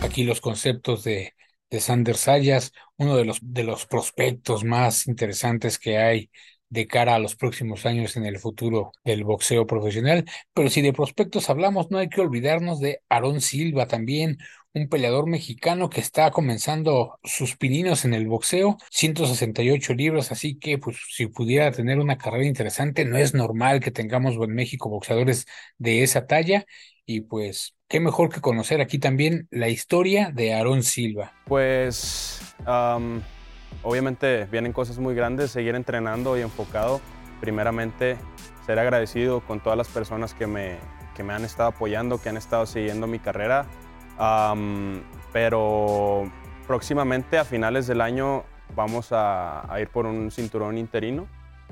Aquí 0.01 0.23
los 0.23 0.41
conceptos 0.41 1.03
de, 1.03 1.35
de 1.69 1.79
Sander 1.79 2.17
Sayas, 2.17 2.71
uno 2.97 3.15
de 3.15 3.25
los, 3.25 3.37
de 3.39 3.65
los 3.65 3.85
prospectos 3.85 4.63
más 4.63 5.05
interesantes 5.05 5.77
que 5.77 5.99
hay 5.99 6.31
de 6.69 6.87
cara 6.87 7.13
a 7.13 7.19
los 7.19 7.35
próximos 7.35 7.85
años 7.85 8.17
en 8.17 8.25
el 8.25 8.39
futuro 8.39 8.93
del 9.03 9.25
boxeo 9.25 9.67
profesional. 9.67 10.25
Pero 10.55 10.71
si 10.71 10.81
de 10.81 10.91
prospectos 10.91 11.51
hablamos, 11.51 11.91
no 11.91 11.99
hay 11.99 12.09
que 12.09 12.21
olvidarnos 12.21 12.79
de 12.79 13.01
Aarón 13.09 13.41
Silva 13.41 13.85
también, 13.85 14.39
un 14.73 14.89
peleador 14.89 15.27
mexicano 15.27 15.89
que 15.89 16.01
está 16.01 16.31
comenzando 16.31 17.19
sus 17.23 17.55
pininos 17.55 18.05
en 18.05 18.13
el 18.13 18.27
boxeo, 18.27 18.77
168 18.89 19.93
libros, 19.93 20.31
así 20.31 20.57
que 20.57 20.79
pues 20.79 20.97
si 21.09 21.27
pudiera 21.27 21.71
tener 21.71 21.99
una 21.99 22.17
carrera 22.17 22.45
interesante, 22.45 23.05
no 23.05 23.17
es 23.17 23.33
normal 23.35 23.79
que 23.79 23.91
tengamos 23.91 24.35
en 24.35 24.55
México 24.55 24.89
boxeadores 24.89 25.45
de 25.77 26.01
esa 26.01 26.25
talla 26.25 26.65
y 27.05 27.21
pues 27.21 27.75
qué 27.87 27.99
mejor 27.99 28.29
que 28.29 28.41
conocer 28.41 28.81
aquí 28.81 28.97
también 28.97 29.47
la 29.51 29.69
historia 29.69 30.31
de 30.33 30.53
Aarón 30.55 30.81
Silva. 30.81 31.33
Pues 31.45 32.41
obviamente 33.83 34.45
vienen 34.45 34.73
cosas 34.73 34.97
muy 34.97 35.13
grandes, 35.13 35.51
seguir 35.51 35.75
entrenando 35.75 36.35
y 36.35 36.41
enfocado, 36.41 36.99
primeramente 37.39 38.17
ser 38.65 38.79
agradecido 38.79 39.41
con 39.41 39.61
todas 39.61 39.77
las 39.77 39.89
personas 39.89 40.33
que 40.33 40.47
me, 40.47 40.77
que 41.15 41.21
me 41.21 41.33
han 41.33 41.45
estado 41.45 41.69
apoyando, 41.69 42.19
que 42.19 42.29
han 42.29 42.37
estado 42.37 42.65
siguiendo 42.65 43.05
mi 43.05 43.19
carrera 43.19 43.67
Um, 44.19 45.01
pero 45.31 46.23
próximamente 46.67 47.39
a 47.39 47.45
finales 47.45 47.87
del 47.87 48.01
año 48.01 48.43
vamos 48.75 49.11
a, 49.11 49.71
a, 49.71 49.81
ir 49.81 49.89
por 49.89 50.05
un 50.05 50.29
cinturón 50.31 50.77
interino 50.77 51.27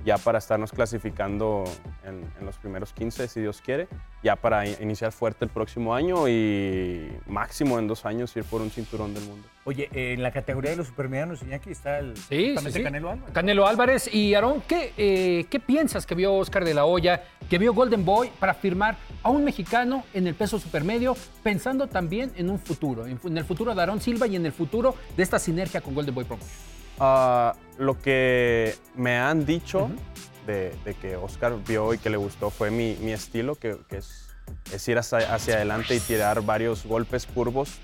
ya 0.06 0.18
para 0.18 0.40
estarnos 0.40 0.72
clasificando 0.72 1.64
en, 2.04 2.24
en, 2.40 2.46
los 2.46 2.58
primeros 2.58 2.94
15 2.94 3.28
si 3.28 3.42
Dios 3.42 3.62
quiere, 3.62 3.88
ya 4.24 4.36
para 4.36 4.68
iniciar 4.68 5.12
fuerte 5.12 5.46
el 5.46 5.52
próximo 5.52 5.94
año 5.94 6.28
y 6.28 7.12
máximo 7.28 7.80
en 7.80 7.88
dos 7.88 8.06
años 8.06 8.36
ir 8.36 8.44
por 8.44 8.62
un 8.62 8.70
cinturón 8.70 9.14
del 9.14 9.24
mundo. 9.26 9.48
Oye, 9.64 9.90
en 9.94 10.24
la 10.24 10.32
categoría 10.32 10.72
de 10.72 10.78
los 10.78 10.88
supermedianos, 10.88 11.44
Iñaki, 11.44 11.70
está 11.70 12.00
el 12.00 12.18
sí, 12.18 12.56
sí, 12.58 12.72
sí. 12.72 12.84
Canelo 12.84 13.12
Álvarez. 13.12 13.34
Canelo 13.34 13.68
Álvarez. 13.68 14.14
Y 14.14 14.34
Aarón, 14.34 14.64
¿qué, 14.68 14.92
eh, 14.98 15.46
¿qué 15.52 15.60
piensas 15.60 16.08
que 16.08 16.16
vio 16.16 16.34
Oscar 16.34 16.66
de 16.66 16.74
la 16.74 16.86
Hoya, 16.86 17.24
que 17.48 17.60
vio 17.60 17.74
Golden 17.74 18.04
Boy 18.04 18.32
para 18.40 18.56
firmar 18.56 18.98
a 19.22 19.30
un 19.30 19.44
mexicano 19.44 20.04
en 20.16 20.26
el 20.26 20.34
peso 20.34 20.58
supermedio, 20.58 21.16
pensando 21.44 21.88
también 21.88 22.32
en 22.36 22.50
un 22.50 22.58
futuro, 22.58 23.06
en 23.06 23.38
el 23.38 23.46
futuro 23.46 23.76
de 23.76 23.82
Aarón 23.82 24.02
Silva 24.02 24.26
y 24.26 24.36
en 24.36 24.48
el 24.48 24.52
futuro 24.52 24.96
de 25.16 25.22
esta 25.22 25.38
sinergia 25.38 25.82
con 25.82 25.94
Golden 25.94 26.16
Boy 26.16 26.26
Promotion? 26.26 26.71
Uh, 27.02 27.58
lo 27.80 28.00
que 28.00 28.76
me 28.96 29.18
han 29.18 29.44
dicho 29.44 29.86
uh 29.86 29.90
-huh. 29.90 30.46
de, 30.46 30.76
de, 30.86 30.94
que 30.94 31.16
Oscar 31.16 31.58
vio 31.68 31.96
y 31.96 31.98
que 31.98 32.12
le 32.12 32.18
gustó 32.18 32.52
fue 32.52 32.70
mi, 32.70 32.96
mi 33.02 33.12
estilo, 33.12 33.56
que, 33.56 33.76
que 33.90 33.98
es, 33.98 34.30
es, 34.72 34.88
ir 34.88 35.00
hacia, 35.00 35.34
hacia, 35.34 35.56
adelante 35.56 35.96
y 35.96 36.00
tirar 36.00 36.44
varios 36.44 36.86
golpes 36.86 37.26
curvos. 37.26 37.80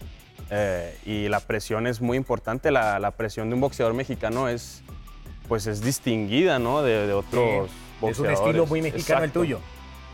Eh, 0.51 0.95
y 1.03 1.29
la 1.29 1.39
presión 1.39 1.87
es 1.87 1.99
muy 1.99 2.15
importante. 2.15 2.69
La, 2.69 2.99
la, 2.99 3.09
presión 3.09 3.49
de 3.49 3.55
un 3.55 3.61
boxeador 3.61 3.95
mexicano 3.95 4.49
es, 4.49 4.83
pues 5.47 5.65
es 5.65 5.81
distinguida 5.81 6.59
¿no? 6.59 6.83
de, 6.83 7.07
de 7.07 7.13
otros 7.13 7.71
sí, 7.71 7.75
boxeadores. 7.99 8.37
Es 8.37 8.39
un 8.39 8.49
estilo 8.49 8.67
muy 8.67 8.81
mexicano 8.83 9.23
Exacto. 9.23 9.23
el 9.25 9.31
tuyo. 9.31 9.59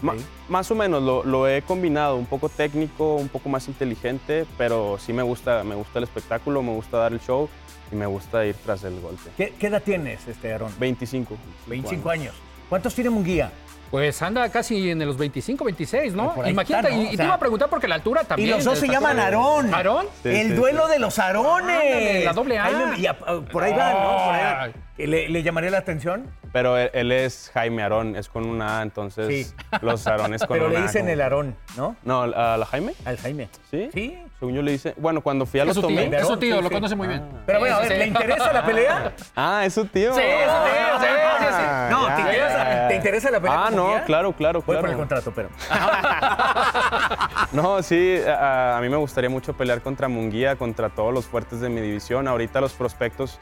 Ma, 0.02 0.14
sí. 0.14 0.26
Más 0.48 0.72
o 0.72 0.76
menos 0.76 1.04
lo, 1.04 1.26
lo, 1.26 1.50
he 1.50 1.62
combinado, 1.62 2.16
un 2.16 2.26
poco 2.26 2.48
técnico, 2.48 3.16
un 3.16 3.28
poco 3.28 3.50
más 3.50 3.68
inteligente, 3.68 4.46
pero 4.58 4.98
sí 4.98 5.12
me 5.12 5.24
gusta, 5.24 5.64
me 5.66 5.76
gusta 5.76 6.00
el 6.00 6.06
espectáculo, 6.06 6.64
me 6.64 6.74
gusta 6.74 6.98
dar 6.98 7.12
el 7.12 7.20
show 7.20 7.50
y 7.94 7.96
me 7.96 8.06
gusta 8.06 8.46
ir 8.46 8.56
tras 8.56 8.84
el 8.84 9.00
golpe. 9.00 9.30
¿Qué, 9.38 9.54
qué 9.58 9.68
edad 9.68 9.82
tienes, 9.82 10.28
este 10.28 10.54
Aaron? 10.54 10.74
25. 10.80 11.38
25 11.68 12.10
años. 12.10 12.24
años. 12.24 12.36
¿Cuántos 12.68 12.96
tiene 12.96 13.10
Munguía? 13.12 13.52
Pues 13.92 14.20
anda 14.24 14.50
casi 14.50 14.90
en 14.90 15.06
los 15.06 15.16
25, 15.18 15.64
26, 15.64 16.16
¿no? 16.16 16.34
Imagínate, 16.48 16.88
está, 16.88 16.98
¿no? 16.98 17.04
y, 17.04 17.14
y, 17.14 17.18
te 17.18 17.24
iba 17.24 17.36
a 17.36 17.40
preguntar 17.40 17.70
porque 17.70 17.88
la 17.88 17.94
altura 17.94 18.24
también. 18.24 18.50
Y 18.50 18.52
los 18.52 18.64
dos 18.64 18.80
se 18.80 18.88
llaman 18.88 19.20
Aarón. 19.20 19.72
¿Aarón? 19.72 20.08
Sí, 20.24 20.30
el 20.30 20.48
sí, 20.48 20.54
duelo 20.54 20.88
sí. 20.88 20.94
de 20.94 21.00
los 21.00 21.20
Aarones. 21.20 22.22
Ah, 22.22 22.26
la 22.26 22.34
doble 22.34 22.58
A. 22.58 22.66
Ahí, 22.66 23.06
a, 23.06 23.16
por 23.16 23.62
ahí 23.62 23.72
oh. 23.72 23.78
van, 23.78 23.94
¿no? 23.94 24.26
Por 24.26 24.34
ahí 24.34 24.74
¿Le, 24.98 25.30
¿Le, 25.30 25.44
llamaría 25.44 25.70
la 25.70 25.78
atención? 25.78 26.26
Pero 26.52 26.76
él, 26.76 26.90
él, 26.94 27.12
es 27.12 27.52
Jaime 27.54 27.84
Aarón, 27.84 28.16
es 28.16 28.30
con 28.30 28.48
una 28.48 28.80
A, 28.80 28.82
entonces 28.82 29.56
los 29.82 30.08
Aarones 30.08 30.42
con 30.44 30.56
Pero 30.58 30.70
una 30.70 30.80
le 30.80 30.86
dicen 30.88 31.02
como... 31.02 31.14
el 31.14 31.22
Aarón, 31.22 31.56
¿no? 31.78 31.96
No, 32.04 32.24
¿a 32.24 32.58
la 32.58 32.66
Jaime? 32.66 32.96
Al 33.06 33.18
Jaime. 33.18 33.50
¿Sí? 33.70 33.90
Sí. 33.94 34.18
Según 34.44 34.56
yo 34.56 34.62
le 34.62 34.74
dice. 34.74 34.94
Bueno, 34.98 35.22
cuando 35.22 35.46
fui 35.46 35.62
a 35.62 35.64
los 35.64 35.80
tomé. 35.80 36.14
Es 36.18 36.28
su 36.28 36.36
tío, 36.36 36.62
lo 36.62 36.70
conoce 36.70 36.98
muy 36.98 37.08
bien. 37.08 37.24
Pero 37.46 37.60
bueno, 37.60 37.78
a 37.78 37.80
ver, 37.80 37.98
¿le 37.98 38.08
interesa 38.08 38.52
la 38.52 38.66
pelea? 38.66 39.14
Ah, 39.38 39.64
es 39.64 39.74
su 39.74 39.86
tío. 39.86 40.14
Sí, 40.14 40.20
es 40.20 40.52
su 40.52 40.64
tío, 40.66 41.00
sí, 41.00 41.08
sí, 41.40 41.46
sí. 41.50 41.64
No, 41.90 42.06
¿te, 42.08 42.22
interesa, 42.22 42.88
¿te 42.90 42.96
interesa 42.98 43.32
la 43.32 43.40
pelea? 43.40 43.66
Ah, 43.68 43.72
no, 43.72 44.04
claro, 44.06 44.34
claro, 44.34 44.62
Voy 44.62 44.76
claro. 44.76 44.82
por 44.82 44.90
el 44.90 44.98
contrato, 44.98 45.32
pero. 45.34 45.48
no, 47.54 47.82
sí, 47.84 48.18
a, 48.28 48.76
a, 48.78 48.82
mí 48.82 48.90
me 48.90 48.98
gustaría 48.98 49.30
mucho 49.30 49.54
pelear 49.54 49.82
contra 49.82 50.10
Munguía, 50.10 50.58
contra 50.58 50.90
todos 50.90 51.14
los 51.14 51.24
fuertes 51.24 51.62
de 51.62 51.70
mi 51.70 51.80
división. 51.80 52.28
Ahorita 52.28 52.60
los 52.60 52.74
prospectos 52.74 53.40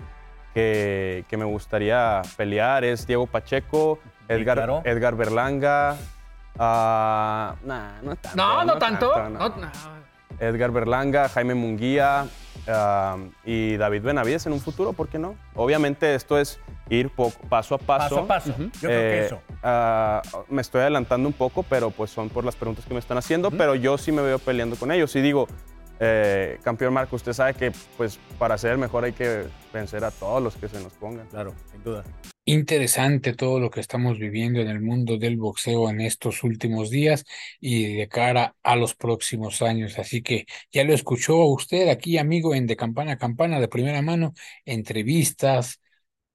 que, 0.53 1.25
que 1.27 1.35
me 1.35 1.45
gustaría 1.45 2.21
pelear 2.37 2.83
es 2.83 3.07
Diego 3.07 3.25
Pacheco, 3.25 3.97
Edgar, 4.27 4.57
claro. 4.57 4.83
Edgar 4.85 5.15
Berlanga. 5.15 5.97
Uh, 6.57 7.57
nah, 7.65 8.01
no 8.03 8.15
tanto. 8.17 8.35
No, 8.35 8.57
no, 8.57 8.65
no 8.65 8.77
tanto. 8.77 9.09
tanto 9.09 9.49
no. 9.49 10.00
Edgar 10.41 10.71
Berlanga, 10.71 11.29
Jaime 11.29 11.53
Munguía 11.53 12.25
uh, 12.67 13.29
y 13.45 13.77
David 13.77 14.01
Benavides 14.01 14.47
en 14.47 14.53
un 14.53 14.59
futuro, 14.59 14.91
¿por 14.91 15.07
qué 15.07 15.19
no? 15.19 15.35
Obviamente 15.53 16.15
esto 16.15 16.37
es 16.37 16.59
ir 16.89 17.09
poco, 17.11 17.39
paso 17.47 17.75
a 17.75 17.77
paso. 17.77 18.15
Paso 18.15 18.19
a 18.19 18.27
paso. 18.27 18.49
Uh 18.57 18.63
-huh. 18.63 18.71
Yo 18.81 18.89
eh, 18.89 18.91
creo 18.91 19.01
que 19.01 19.25
eso. 19.25 19.41
Uh, 19.63 20.53
me 20.53 20.61
estoy 20.61 20.81
adelantando 20.81 21.29
un 21.29 21.33
poco, 21.33 21.61
pero 21.63 21.91
pues 21.91 22.09
son 22.09 22.29
por 22.29 22.43
las 22.43 22.55
preguntas 22.55 22.85
que 22.85 22.93
me 22.93 22.99
están 22.99 23.17
haciendo, 23.19 23.51
-huh. 23.51 23.57
pero 23.57 23.75
yo 23.75 23.97
sí 23.97 24.11
me 24.11 24.23
veo 24.23 24.39
peleando 24.39 24.75
con 24.75 24.91
ellos. 24.91 25.15
Y 25.15 25.21
digo, 25.21 25.47
eh, 25.99 26.59
campeón 26.63 26.93
Marco, 26.93 27.15
usted 27.15 27.33
sabe 27.33 27.53
que 27.53 27.71
pues 27.95 28.19
para 28.39 28.57
ser 28.57 28.71
el 28.71 28.77
mejor 28.79 29.03
hay 29.03 29.13
que 29.13 29.45
vencer 29.71 30.03
a 30.03 30.09
todos 30.09 30.41
los 30.41 30.55
que 30.55 30.67
se 30.67 30.81
nos 30.81 30.93
pongan. 30.93 31.27
Claro, 31.27 31.53
sin 31.71 31.83
duda. 31.83 32.03
Interesante 32.53 33.33
todo 33.33 33.61
lo 33.61 33.69
que 33.71 33.79
estamos 33.79 34.19
viviendo 34.19 34.59
en 34.59 34.67
el 34.67 34.81
mundo 34.81 35.17
del 35.17 35.37
boxeo 35.37 35.89
en 35.89 36.01
estos 36.01 36.43
últimos 36.43 36.89
días 36.89 37.23
y 37.61 37.95
de 37.95 38.09
cara 38.09 38.57
a 38.61 38.75
los 38.75 38.93
próximos 38.93 39.61
años. 39.61 39.97
Así 39.97 40.21
que 40.21 40.45
ya 40.69 40.83
lo 40.83 40.93
escuchó 40.93 41.37
usted 41.45 41.87
aquí, 41.87 42.17
amigo, 42.17 42.53
en 42.53 42.67
De 42.67 42.75
Campana 42.75 43.13
a 43.13 43.17
Campana, 43.17 43.61
de 43.61 43.69
primera 43.69 44.01
mano, 44.01 44.33
entrevistas, 44.65 45.79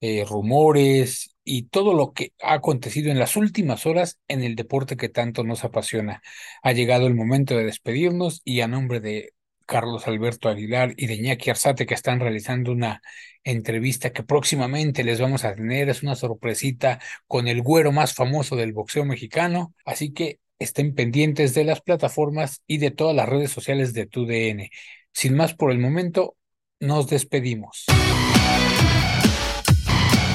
eh, 0.00 0.24
rumores 0.26 1.36
y 1.44 1.64
todo 1.64 1.92
lo 1.94 2.12
que 2.14 2.32
ha 2.42 2.54
acontecido 2.54 3.10
en 3.10 3.18
las 3.18 3.36
últimas 3.36 3.84
horas 3.86 4.18
en 4.28 4.42
el 4.42 4.56
deporte 4.56 4.96
que 4.96 5.10
tanto 5.10 5.44
nos 5.44 5.64
apasiona. 5.64 6.22
Ha 6.62 6.72
llegado 6.72 7.06
el 7.08 7.14
momento 7.14 7.56
de 7.56 7.64
despedirnos 7.64 8.40
y 8.44 8.62
a 8.62 8.68
nombre 8.68 9.00
de 9.00 9.34
Carlos 9.66 10.06
Alberto 10.06 10.48
Aguilar 10.48 10.94
y 10.96 11.06
de 11.06 11.14
Iñaki 11.14 11.50
Arzate 11.50 11.86
que 11.86 11.94
están 11.94 12.20
realizando 12.20 12.72
una 12.72 13.02
entrevista 13.44 14.12
que 14.12 14.22
próximamente 14.22 15.04
les 15.04 15.20
vamos 15.20 15.44
a 15.44 15.54
tener. 15.54 15.88
Es 15.88 16.02
una 16.02 16.14
sorpresita 16.14 17.00
con 17.26 17.48
el 17.48 17.62
güero 17.62 17.92
más 17.92 18.14
famoso 18.14 18.56
del 18.56 18.72
boxeo 18.72 19.04
mexicano. 19.04 19.74
Así 19.84 20.12
que 20.12 20.40
estén 20.58 20.94
pendientes 20.94 21.54
de 21.54 21.64
las 21.64 21.82
plataformas 21.82 22.62
y 22.66 22.78
de 22.78 22.90
todas 22.90 23.14
las 23.14 23.28
redes 23.28 23.50
sociales 23.50 23.92
de 23.92 24.06
TUDN. 24.06 24.70
Sin 25.12 25.34
más 25.34 25.54
por 25.54 25.70
el 25.70 25.78
momento, 25.78 26.36
nos 26.80 27.08
despedimos. 27.08 27.86